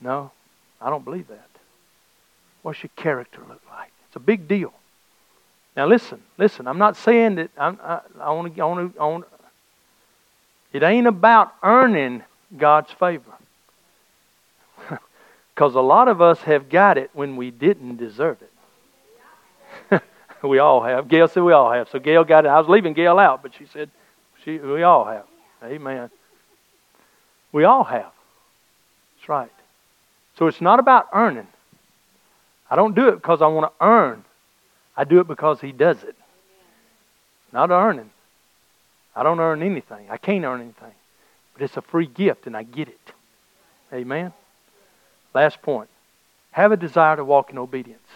No, 0.00 0.32
I 0.80 0.88
don't 0.88 1.04
believe 1.04 1.28
that. 1.28 1.48
What's 2.62 2.82
your 2.82 2.90
character 2.96 3.40
look 3.46 3.60
like? 3.70 3.92
It's 4.08 4.16
a 4.16 4.20
big 4.20 4.48
deal. 4.48 4.72
Now 5.76 5.86
listen, 5.86 6.22
listen. 6.38 6.66
I'm 6.66 6.78
not 6.78 6.96
saying 6.96 7.36
that 7.36 7.50
I'm, 7.58 7.78
I, 7.82 8.00
I 8.18 8.32
want 8.32 8.56
to. 8.56 9.24
It 10.72 10.82
ain't 10.82 11.06
about 11.06 11.54
earning 11.62 12.24
God's 12.56 12.90
favor. 12.92 13.36
Because 15.56 15.74
a 15.74 15.80
lot 15.80 16.06
of 16.08 16.20
us 16.20 16.40
have 16.42 16.68
got 16.68 16.98
it 16.98 17.08
when 17.14 17.36
we 17.36 17.50
didn't 17.50 17.96
deserve 17.96 18.36
it. 19.90 20.02
we 20.42 20.58
all 20.58 20.82
have. 20.82 21.08
Gail 21.08 21.28
said 21.28 21.42
we 21.42 21.54
all 21.54 21.72
have. 21.72 21.88
So 21.88 21.98
Gail 21.98 22.24
got 22.24 22.44
it. 22.44 22.48
I 22.48 22.58
was 22.58 22.68
leaving 22.68 22.92
Gail 22.92 23.18
out, 23.18 23.42
but 23.42 23.54
she 23.54 23.64
said 23.72 23.90
she, 24.44 24.58
we 24.58 24.82
all 24.82 25.06
have. 25.06 25.24
Amen. 25.64 26.10
We 27.52 27.64
all 27.64 27.84
have. 27.84 28.12
That's 29.16 29.28
right. 29.30 29.50
So 30.38 30.46
it's 30.46 30.60
not 30.60 30.78
about 30.78 31.08
earning. 31.14 31.46
I 32.70 32.76
don't 32.76 32.94
do 32.94 33.08
it 33.08 33.16
because 33.16 33.40
I 33.40 33.46
want 33.46 33.72
to 33.72 33.84
earn. 33.84 34.26
I 34.94 35.04
do 35.04 35.20
it 35.20 35.26
because 35.26 35.62
He 35.62 35.72
does 35.72 36.02
it. 36.02 36.16
Not 37.50 37.70
earning. 37.70 38.10
I 39.14 39.22
don't 39.22 39.40
earn 39.40 39.62
anything. 39.62 40.10
I 40.10 40.18
can't 40.18 40.44
earn 40.44 40.60
anything. 40.60 40.92
But 41.54 41.62
it's 41.62 41.78
a 41.78 41.82
free 41.82 42.06
gift, 42.06 42.46
and 42.46 42.54
I 42.54 42.62
get 42.62 42.88
it. 42.88 43.12
Amen. 43.90 44.34
Last 45.36 45.60
point. 45.60 45.90
Have 46.52 46.72
a 46.72 46.78
desire 46.78 47.16
to 47.16 47.22
walk 47.22 47.50
in 47.50 47.58
obedience. 47.58 48.08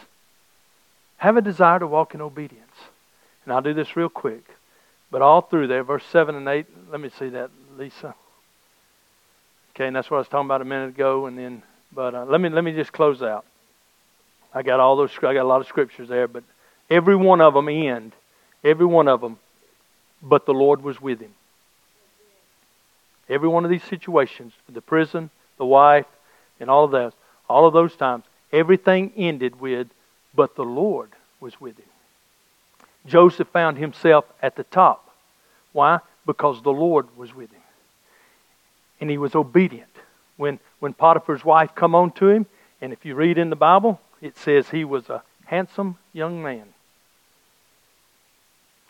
Have 1.19 1.37
a 1.37 1.43
desire 1.43 1.79
to 1.79 1.87
walk 1.87 2.15
in 2.15 2.23
obedience. 2.23 2.73
And 3.45 3.53
I'll 3.53 3.61
do 3.61 3.75
this 3.75 3.95
real 3.95 4.09
quick. 4.09 4.43
But 5.11 5.21
all 5.21 5.43
through 5.43 5.67
there, 5.67 5.85
verse 5.85 6.03
7 6.11 6.35
and 6.35 6.49
8, 6.49 6.65
let 6.91 6.99
me 6.99 7.11
see 7.19 7.29
that, 7.29 7.51
Lisa. 7.77 8.15
Okay, 9.75 9.87
and 9.87 9.95
that's 9.95 10.11
what 10.11 10.17
I 10.17 10.21
was 10.21 10.29
talking 10.29 10.47
about 10.47 10.63
a 10.63 10.65
minute 10.65 10.89
ago. 10.95 11.27
And 11.27 11.37
then, 11.37 11.63
but 11.93 12.15
uh, 12.15 12.25
let 12.25 12.41
me 12.41 12.49
let 12.49 12.65
me 12.65 12.73
just 12.73 12.91
close 12.91 13.21
out. 13.21 13.45
I 14.55 14.63
got 14.63 14.81
all 14.81 14.97
those. 14.97 15.11
I 15.19 15.35
got 15.35 15.43
a 15.43 15.45
lot 15.45 15.61
of 15.61 15.67
scriptures 15.67 16.09
there, 16.09 16.27
but 16.27 16.43
every 16.89 17.17
one 17.17 17.43
of 17.43 17.53
them 17.53 17.69
end. 17.69 18.13
Every 18.65 18.87
one 18.87 19.09
of 19.09 19.21
them. 19.21 19.39
But 20.23 20.47
the 20.47 20.55
Lord 20.55 20.81
was 20.83 21.03
with 21.03 21.21
him. 21.21 21.35
Every 23.29 23.49
one 23.49 23.67
of 23.67 23.71
these 23.71 23.85
situations, 23.85 24.55
the 24.71 24.81
prison, 24.81 25.29
the 25.59 25.67
wife, 25.67 26.07
and 26.61 26.71
all 26.71 26.85
of 26.85 26.91
that, 26.93 27.13
all 27.49 27.67
of 27.67 27.73
those 27.73 27.97
times, 27.97 28.25
everything 28.53 29.13
ended 29.17 29.61
with, 29.61 29.89
but 30.35 30.55
the 30.55 30.65
Lord 30.65 31.11
was 31.41 31.61
with 31.61 31.77
him. 31.79 31.87
Joseph 33.07 33.49
found 33.49 33.79
himself 33.79 34.27
at 34.43 34.57
the 34.57 34.65
top. 34.65 35.11
Why? 35.73 36.01
Because 36.27 36.63
the 36.63 36.73
Lord 36.73 37.17
was 37.17 37.35
with 37.35 37.51
him. 37.51 37.63
And 39.01 39.09
he 39.09 39.19
was 39.19 39.35
obedient. 39.35 39.89
When, 40.37 40.61
when 40.79 40.93
Potiphar's 40.93 41.45
wife 41.45 41.75
come 41.75 41.95
on 41.95 42.13
to 42.13 42.29
him, 42.29 42.47
and 42.81 42.93
if 42.93 43.05
you 43.05 43.15
read 43.15 43.39
in 43.39 43.51
the 43.51 43.57
Bible, 43.57 44.01
it 44.21 44.37
says 44.37 44.69
he 44.69 44.85
was 44.85 45.09
a 45.09 45.23
handsome 45.47 45.97
young 46.13 46.43
man. 46.43 46.67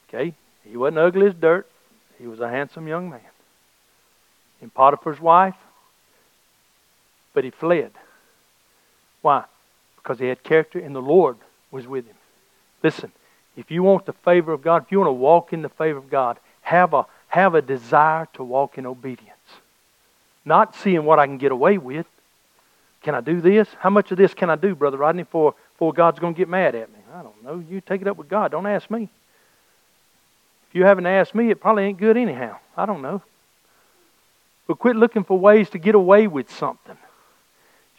Okay? 0.08 0.34
He 0.64 0.76
wasn't 0.76 0.98
ugly 0.98 1.28
as 1.28 1.34
dirt. 1.34 1.68
He 2.18 2.26
was 2.26 2.40
a 2.40 2.48
handsome 2.48 2.86
young 2.88 3.08
man. 3.08 3.20
And 4.60 4.72
Potiphar's 4.74 5.20
wife, 5.20 5.54
but 7.34 7.44
he 7.44 7.50
fled. 7.50 7.92
Why? 9.22 9.44
Because 9.96 10.18
he 10.18 10.26
had 10.26 10.42
character 10.42 10.78
and 10.78 10.94
the 10.94 11.02
Lord 11.02 11.36
was 11.70 11.86
with 11.86 12.06
him. 12.06 12.16
Listen, 12.82 13.12
if 13.56 13.70
you 13.70 13.82
want 13.82 14.06
the 14.06 14.12
favor 14.12 14.52
of 14.52 14.62
God, 14.62 14.84
if 14.84 14.92
you 14.92 14.98
want 14.98 15.08
to 15.08 15.12
walk 15.12 15.52
in 15.52 15.62
the 15.62 15.68
favor 15.68 15.98
of 15.98 16.10
God, 16.10 16.38
have 16.62 16.94
a, 16.94 17.06
have 17.28 17.54
a 17.54 17.62
desire 17.62 18.28
to 18.34 18.44
walk 18.44 18.78
in 18.78 18.86
obedience. 18.86 19.36
Not 20.44 20.74
seeing 20.74 21.04
what 21.04 21.18
I 21.18 21.26
can 21.26 21.38
get 21.38 21.52
away 21.52 21.78
with. 21.78 22.06
Can 23.02 23.14
I 23.14 23.20
do 23.20 23.40
this? 23.40 23.68
How 23.78 23.90
much 23.90 24.10
of 24.10 24.18
this 24.18 24.34
can 24.34 24.50
I 24.50 24.56
do, 24.56 24.74
Brother 24.74 24.98
Rodney, 24.98 25.22
before, 25.22 25.54
before 25.74 25.92
God's 25.92 26.18
going 26.18 26.34
to 26.34 26.38
get 26.38 26.48
mad 26.48 26.74
at 26.74 26.90
me? 26.90 26.98
I 27.14 27.22
don't 27.22 27.42
know. 27.42 27.62
You 27.68 27.80
take 27.80 28.00
it 28.00 28.08
up 28.08 28.16
with 28.16 28.28
God. 28.28 28.50
Don't 28.50 28.66
ask 28.66 28.90
me. 28.90 29.08
If 30.68 30.74
you 30.74 30.84
haven't 30.84 31.06
asked 31.06 31.34
me, 31.34 31.50
it 31.50 31.60
probably 31.60 31.84
ain't 31.84 31.98
good 31.98 32.16
anyhow. 32.16 32.58
I 32.76 32.86
don't 32.86 33.02
know. 33.02 33.22
But 34.66 34.78
quit 34.78 34.96
looking 34.96 35.24
for 35.24 35.38
ways 35.38 35.68
to 35.70 35.78
get 35.78 35.94
away 35.94 36.26
with 36.26 36.50
something. 36.50 36.96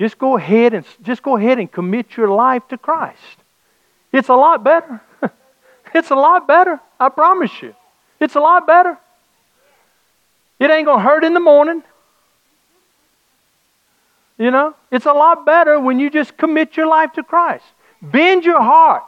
Just 0.02 0.18
go 0.18 0.36
ahead 0.36 0.74
and 0.74 0.84
just 1.04 1.22
go 1.22 1.38
ahead 1.38 1.60
and 1.60 1.72
commit 1.72 2.18
your 2.18 2.28
life 2.28 2.68
to 2.70 2.78
Christ. 2.80 3.38
It's 4.12 4.30
a 4.30 4.34
lot 4.34 4.64
better. 4.64 5.00
it's 5.94 6.10
a 6.10 6.16
lot 6.16 6.48
better. 6.48 6.80
I 7.00 7.10
promise 7.10 7.52
you. 7.62 7.76
It's 8.20 8.34
a 8.34 8.40
lot 8.40 8.66
better. 8.66 8.98
It 10.58 10.72
ain't 10.72 10.88
going 10.88 10.98
to 10.98 11.04
hurt 11.04 11.24
in 11.24 11.36
the 11.36 11.40
morning. 11.40 11.84
You 14.40 14.50
know, 14.50 14.74
it's 14.90 15.06
a 15.06 15.14
lot 15.14 15.46
better 15.46 15.80
when 15.80 16.00
you 16.00 16.10
just 16.10 16.36
commit 16.36 16.76
your 16.76 16.88
life 16.88 17.14
to 17.14 17.22
Christ. 17.22 17.66
Bend 18.02 18.44
your 18.44 18.60
heart 18.60 19.06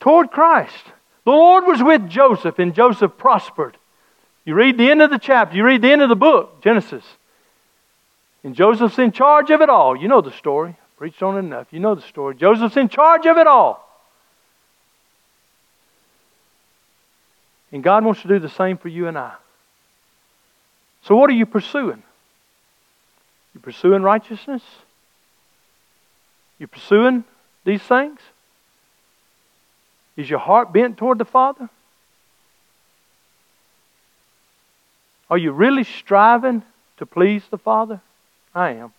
toward 0.00 0.32
Christ. 0.32 0.84
The 1.24 1.30
Lord 1.30 1.64
was 1.64 1.80
with 1.80 2.08
Joseph, 2.08 2.58
and 2.58 2.74
Joseph 2.74 3.16
prospered. 3.16 3.76
You 4.44 4.54
read 4.54 4.78
the 4.78 4.90
end 4.90 5.00
of 5.00 5.10
the 5.10 5.20
chapter, 5.20 5.56
you 5.56 5.62
read 5.62 5.80
the 5.80 5.92
end 5.92 6.02
of 6.02 6.08
the 6.08 6.16
book, 6.16 6.60
Genesis. 6.60 7.04
And 8.44 8.54
Joseph's 8.54 8.98
in 8.98 9.12
charge 9.12 9.50
of 9.50 9.60
it 9.60 9.68
all. 9.68 9.96
You 9.96 10.08
know 10.08 10.20
the 10.20 10.32
story. 10.32 10.76
Preached 10.96 11.22
on 11.22 11.36
it 11.36 11.40
enough. 11.40 11.68
You 11.70 11.80
know 11.80 11.94
the 11.94 12.02
story. 12.02 12.34
Joseph's 12.34 12.76
in 12.76 12.88
charge 12.88 13.26
of 13.26 13.36
it 13.36 13.46
all. 13.46 13.88
And 17.72 17.82
God 17.82 18.04
wants 18.04 18.22
to 18.22 18.28
do 18.28 18.38
the 18.38 18.48
same 18.48 18.76
for 18.76 18.88
you 18.88 19.08
and 19.08 19.16
I. 19.16 19.32
So, 21.02 21.16
what 21.16 21.30
are 21.30 21.34
you 21.34 21.46
pursuing? 21.46 22.02
You 23.54 23.60
pursuing 23.60 24.02
righteousness? 24.02 24.62
You 26.58 26.66
pursuing 26.66 27.24
these 27.64 27.82
things? 27.82 28.20
Is 30.16 30.28
your 30.28 30.38
heart 30.38 30.72
bent 30.72 30.98
toward 30.98 31.18
the 31.18 31.24
Father? 31.24 31.68
Are 35.30 35.38
you 35.38 35.52
really 35.52 35.84
striving 35.84 36.62
to 36.98 37.06
please 37.06 37.42
the 37.50 37.58
Father? 37.58 38.00
I 38.54 38.70
am. 38.70 38.92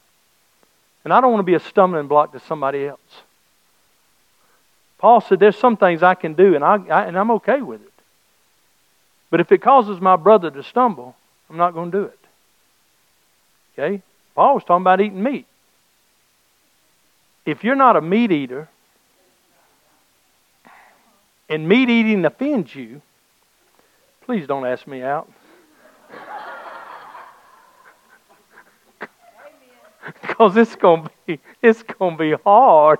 And 1.03 1.13
I 1.13 1.21
don't 1.21 1.31
want 1.31 1.39
to 1.39 1.49
be 1.49 1.55
a 1.55 1.59
stumbling 1.59 2.07
block 2.07 2.31
to 2.31 2.39
somebody 2.39 2.85
else. 2.85 2.99
Paul 4.97 5.21
said, 5.21 5.39
There's 5.39 5.57
some 5.57 5.77
things 5.77 6.01
I 6.01 6.15
can 6.15 6.33
do, 6.33 6.55
and, 6.55 6.63
I, 6.63 6.77
I, 6.89 7.05
and 7.05 7.17
I'm 7.17 7.31
okay 7.31 7.61
with 7.61 7.81
it. 7.81 7.91
But 9.29 9.41
if 9.41 9.51
it 9.51 9.61
causes 9.61 9.99
my 9.99 10.15
brother 10.15 10.49
to 10.49 10.63
stumble, 10.63 11.15
I'm 11.49 11.57
not 11.57 11.73
going 11.73 11.91
to 11.91 11.97
do 11.97 12.03
it. 12.05 12.19
Okay? 13.77 14.01
Paul 14.35 14.55
was 14.55 14.63
talking 14.63 14.83
about 14.83 15.01
eating 15.01 15.21
meat. 15.21 15.45
If 17.45 17.63
you're 17.63 17.75
not 17.75 17.97
a 17.97 18.01
meat 18.01 18.31
eater, 18.31 18.69
and 21.49 21.67
meat 21.67 21.89
eating 21.89 22.23
offends 22.25 22.73
you, 22.73 23.01
please 24.21 24.47
don't 24.47 24.65
ask 24.65 24.87
me 24.87 25.01
out. 25.01 25.29
Because 30.21 30.57
it's 30.57 30.75
gonna 30.75 31.09
be 31.25 31.39
it's 31.61 31.83
gonna 31.83 32.17
be 32.17 32.33
hard. 32.43 32.99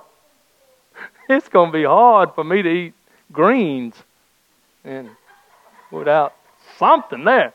It's 1.28 1.48
gonna 1.48 1.72
be 1.72 1.84
hard 1.84 2.34
for 2.34 2.44
me 2.44 2.62
to 2.62 2.68
eat 2.68 2.94
greens 3.32 3.94
and 4.84 5.10
without 5.90 6.34
something 6.78 7.24
there. 7.24 7.52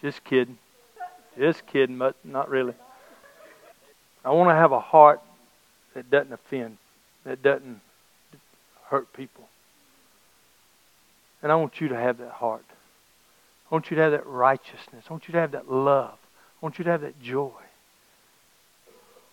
Just 0.00 0.24
kidding. 0.24 0.58
Just 1.38 1.66
kidding, 1.66 1.96
but 1.96 2.16
not 2.24 2.50
really. 2.50 2.74
I 4.24 4.30
want 4.30 4.50
to 4.50 4.54
have 4.54 4.72
a 4.72 4.80
heart 4.80 5.20
that 5.94 6.10
doesn't 6.10 6.32
offend, 6.32 6.78
that 7.24 7.42
doesn't 7.42 7.80
hurt 8.88 9.12
people. 9.12 9.48
And 11.42 11.50
I 11.50 11.56
want 11.56 11.80
you 11.80 11.88
to 11.88 11.96
have 11.96 12.18
that 12.18 12.30
heart. 12.30 12.64
I 13.70 13.74
want 13.74 13.90
you 13.90 13.96
to 13.96 14.02
have 14.02 14.12
that 14.12 14.26
righteousness. 14.26 15.04
I 15.08 15.12
want 15.12 15.26
you 15.28 15.32
to 15.32 15.40
have 15.40 15.52
that 15.52 15.70
love. 15.70 16.18
I 16.62 16.66
want 16.66 16.78
you 16.78 16.84
to 16.84 16.90
have 16.92 17.00
that 17.00 17.20
joy. 17.20 17.50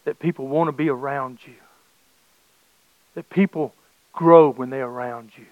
That 0.05 0.17
people 0.17 0.47
want 0.47 0.67
to 0.69 0.71
be 0.71 0.89
around 0.89 1.37
you. 1.45 1.53
That 3.13 3.29
people 3.29 3.71
grow 4.13 4.51
when 4.51 4.71
they're 4.71 4.87
around 4.87 5.29
you. 5.37 5.45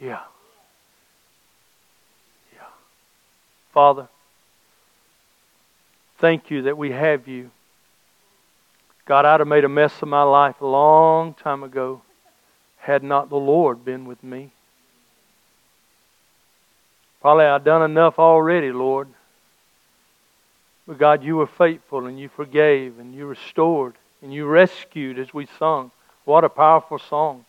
Yeah. 0.00 0.20
Yeah. 2.54 2.60
Father, 3.74 4.08
thank 6.20 6.48
you 6.48 6.62
that 6.62 6.78
we 6.78 6.92
have 6.92 7.26
you. 7.26 7.50
God, 9.04 9.24
I'd 9.24 9.40
have 9.40 9.48
made 9.48 9.64
a 9.64 9.68
mess 9.68 10.00
of 10.00 10.06
my 10.06 10.22
life 10.22 10.60
a 10.60 10.66
long 10.66 11.34
time 11.34 11.64
ago 11.64 12.02
had 12.76 13.02
not 13.02 13.30
the 13.30 13.36
Lord 13.36 13.84
been 13.84 14.06
with 14.06 14.22
me. 14.22 14.52
Probably 17.20 17.46
I've 17.46 17.64
done 17.64 17.82
enough 17.82 18.20
already, 18.20 18.70
Lord. 18.70 19.08
But 20.88 20.96
God, 20.96 21.22
you 21.22 21.36
were 21.36 21.46
faithful 21.46 22.06
and 22.06 22.18
you 22.18 22.30
forgave 22.30 22.98
and 22.98 23.14
you 23.14 23.26
restored 23.26 23.94
and 24.22 24.32
you 24.32 24.46
rescued 24.46 25.18
as 25.18 25.34
we 25.34 25.46
sung. 25.58 25.90
What 26.24 26.44
a 26.44 26.48
powerful 26.48 26.98
song. 26.98 27.44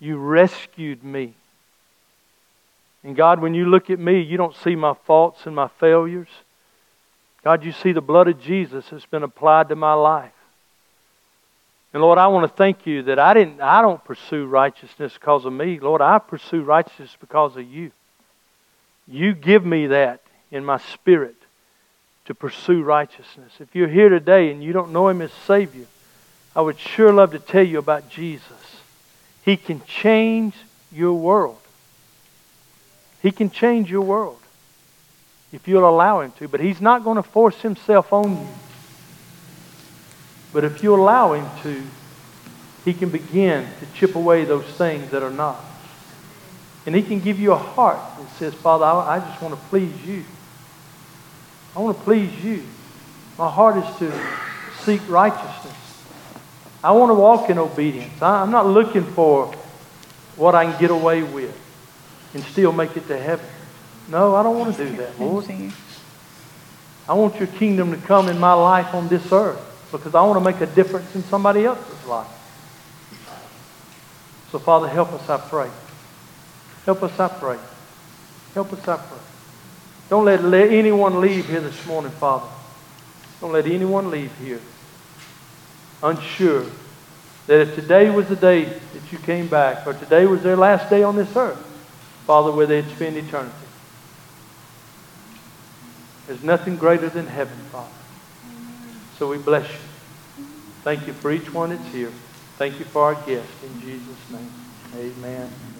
You 0.00 0.16
rescued 0.16 1.04
me. 1.04 1.34
And 3.04 3.14
God, 3.14 3.40
when 3.40 3.54
you 3.54 3.66
look 3.66 3.88
at 3.88 4.00
me, 4.00 4.20
you 4.20 4.36
don't 4.36 4.56
see 4.56 4.74
my 4.74 4.94
faults 5.06 5.46
and 5.46 5.54
my 5.54 5.68
failures. 5.78 6.28
God, 7.44 7.64
you 7.64 7.70
see 7.70 7.92
the 7.92 8.00
blood 8.00 8.26
of 8.26 8.40
Jesus 8.40 8.86
that's 8.90 9.06
been 9.06 9.22
applied 9.22 9.68
to 9.68 9.76
my 9.76 9.94
life. 9.94 10.32
And 11.92 12.02
Lord, 12.02 12.18
I 12.18 12.26
want 12.26 12.50
to 12.50 12.56
thank 12.56 12.84
you 12.84 13.04
that 13.04 13.20
I 13.20 13.32
didn't 13.32 13.60
I 13.60 13.80
don't 13.80 14.04
pursue 14.04 14.44
righteousness 14.44 15.14
because 15.14 15.44
of 15.44 15.52
me. 15.52 15.78
Lord, 15.78 16.00
I 16.00 16.18
pursue 16.18 16.64
righteousness 16.64 17.16
because 17.20 17.56
of 17.56 17.62
you. 17.62 17.92
You 19.06 19.34
give 19.34 19.64
me 19.64 19.86
that 19.86 20.20
in 20.50 20.64
my 20.64 20.78
spirit 20.78 21.36
to 22.26 22.34
pursue 22.34 22.82
righteousness. 22.82 23.52
If 23.60 23.74
you're 23.74 23.88
here 23.88 24.08
today 24.08 24.50
and 24.50 24.62
you 24.62 24.72
don't 24.72 24.92
know 24.92 25.08
him 25.08 25.22
as 25.22 25.32
Savior, 25.46 25.86
I 26.54 26.60
would 26.60 26.78
sure 26.78 27.12
love 27.12 27.32
to 27.32 27.38
tell 27.38 27.62
you 27.62 27.78
about 27.78 28.08
Jesus. 28.08 28.80
He 29.44 29.56
can 29.56 29.82
change 29.84 30.54
your 30.90 31.14
world. 31.14 31.58
He 33.22 33.30
can 33.30 33.50
change 33.50 33.90
your 33.90 34.02
world 34.02 34.38
if 35.52 35.66
you'll 35.68 35.88
allow 35.88 36.20
Him 36.20 36.32
to. 36.38 36.48
But 36.48 36.60
He's 36.60 36.80
not 36.80 37.04
going 37.04 37.16
to 37.16 37.22
force 37.22 37.60
Himself 37.60 38.12
on 38.12 38.36
you. 38.36 38.48
But 40.52 40.64
if 40.64 40.82
you 40.82 40.94
allow 40.94 41.32
Him 41.32 41.46
to, 41.62 41.82
He 42.84 42.94
can 42.94 43.10
begin 43.10 43.66
to 43.80 43.86
chip 43.94 44.14
away 44.14 44.44
those 44.44 44.64
things 44.64 45.10
that 45.10 45.22
are 45.22 45.30
not. 45.30 45.62
And 46.86 46.94
He 46.94 47.02
can 47.02 47.20
give 47.20 47.38
you 47.38 47.52
a 47.52 47.58
heart 47.58 47.98
that 48.18 48.30
says, 48.38 48.54
Father, 48.54 48.84
I, 48.84 49.18
just 49.18 49.42
want 49.42 49.54
to 49.54 49.60
please 49.68 49.92
you. 50.06 50.24
I 51.76 51.80
want 51.80 51.98
to 51.98 52.04
please 52.04 52.42
you. 52.42 52.62
My 53.36 53.50
heart 53.50 53.76
is 53.76 53.96
to 53.98 54.10
seek 54.80 55.06
righteousness. 55.10 55.74
I 56.82 56.92
want 56.92 57.10
to 57.10 57.14
walk 57.14 57.50
in 57.50 57.58
obedience. 57.58 58.22
I'm 58.22 58.50
not 58.50 58.66
looking 58.66 59.04
for 59.04 59.48
what 60.36 60.54
I 60.54 60.64
can 60.64 60.80
get 60.80 60.90
away 60.90 61.22
with 61.22 61.54
and 62.32 62.42
still 62.44 62.72
make 62.72 62.96
it 62.96 63.06
to 63.08 63.18
heaven. 63.18 63.44
No, 64.08 64.34
I 64.34 64.42
don't 64.42 64.58
want 64.58 64.74
to 64.74 64.88
do 64.88 64.96
that, 64.96 65.20
Lord. 65.20 65.46
I 67.06 67.12
want 67.12 67.36
your 67.36 67.48
kingdom 67.48 67.90
to 67.90 67.98
come 68.06 68.28
in 68.28 68.38
my 68.38 68.54
life 68.54 68.94
on 68.94 69.08
this 69.08 69.30
earth 69.30 69.60
because 69.92 70.14
I 70.14 70.22
want 70.22 70.42
to 70.42 70.44
make 70.50 70.62
a 70.62 70.74
difference 70.74 71.14
in 71.14 71.22
somebody 71.24 71.66
else's 71.66 72.06
life. 72.06 72.26
So, 74.50 74.58
Father, 74.58 74.88
help 74.88 75.12
us, 75.12 75.28
I 75.28 75.36
pray. 75.36 75.70
Help 76.86 77.02
us, 77.02 77.20
I 77.20 77.28
pray. 77.28 77.58
Help 78.54 78.72
us, 78.72 78.88
I 78.88 78.96
pray. 78.96 79.35
Don't 80.08 80.24
let, 80.24 80.42
let 80.44 80.70
anyone 80.70 81.20
leave 81.20 81.48
here 81.48 81.60
this 81.60 81.84
morning, 81.86 82.12
Father. 82.12 82.46
Don't 83.40 83.52
let 83.52 83.66
anyone 83.66 84.10
leave 84.10 84.36
here 84.38 84.60
unsure 86.02 86.66
that 87.46 87.60
if 87.60 87.74
today 87.74 88.10
was 88.10 88.28
the 88.28 88.36
day 88.36 88.64
that 88.64 89.12
you 89.12 89.18
came 89.18 89.46
back, 89.46 89.86
or 89.86 89.94
today 89.94 90.26
was 90.26 90.42
their 90.42 90.56
last 90.56 90.90
day 90.90 91.02
on 91.02 91.16
this 91.16 91.34
earth, 91.36 91.58
Father, 92.26 92.50
where 92.50 92.66
they'd 92.66 92.88
spend 92.88 93.16
eternity. 93.16 93.54
There's 96.26 96.42
nothing 96.42 96.76
greater 96.76 97.08
than 97.08 97.26
heaven, 97.26 97.56
Father. 97.70 97.88
So 99.18 99.28
we 99.28 99.38
bless 99.38 99.70
you. 99.70 100.44
Thank 100.82 101.06
you 101.06 101.12
for 101.12 101.30
each 101.30 101.52
one 101.52 101.70
that's 101.70 101.86
here. 101.88 102.12
Thank 102.58 102.78
you 102.78 102.84
for 102.84 103.02
our 103.02 103.14
guest. 103.26 103.48
In 103.62 103.80
Jesus' 103.80 104.30
name, 104.30 104.52
amen. 104.94 105.75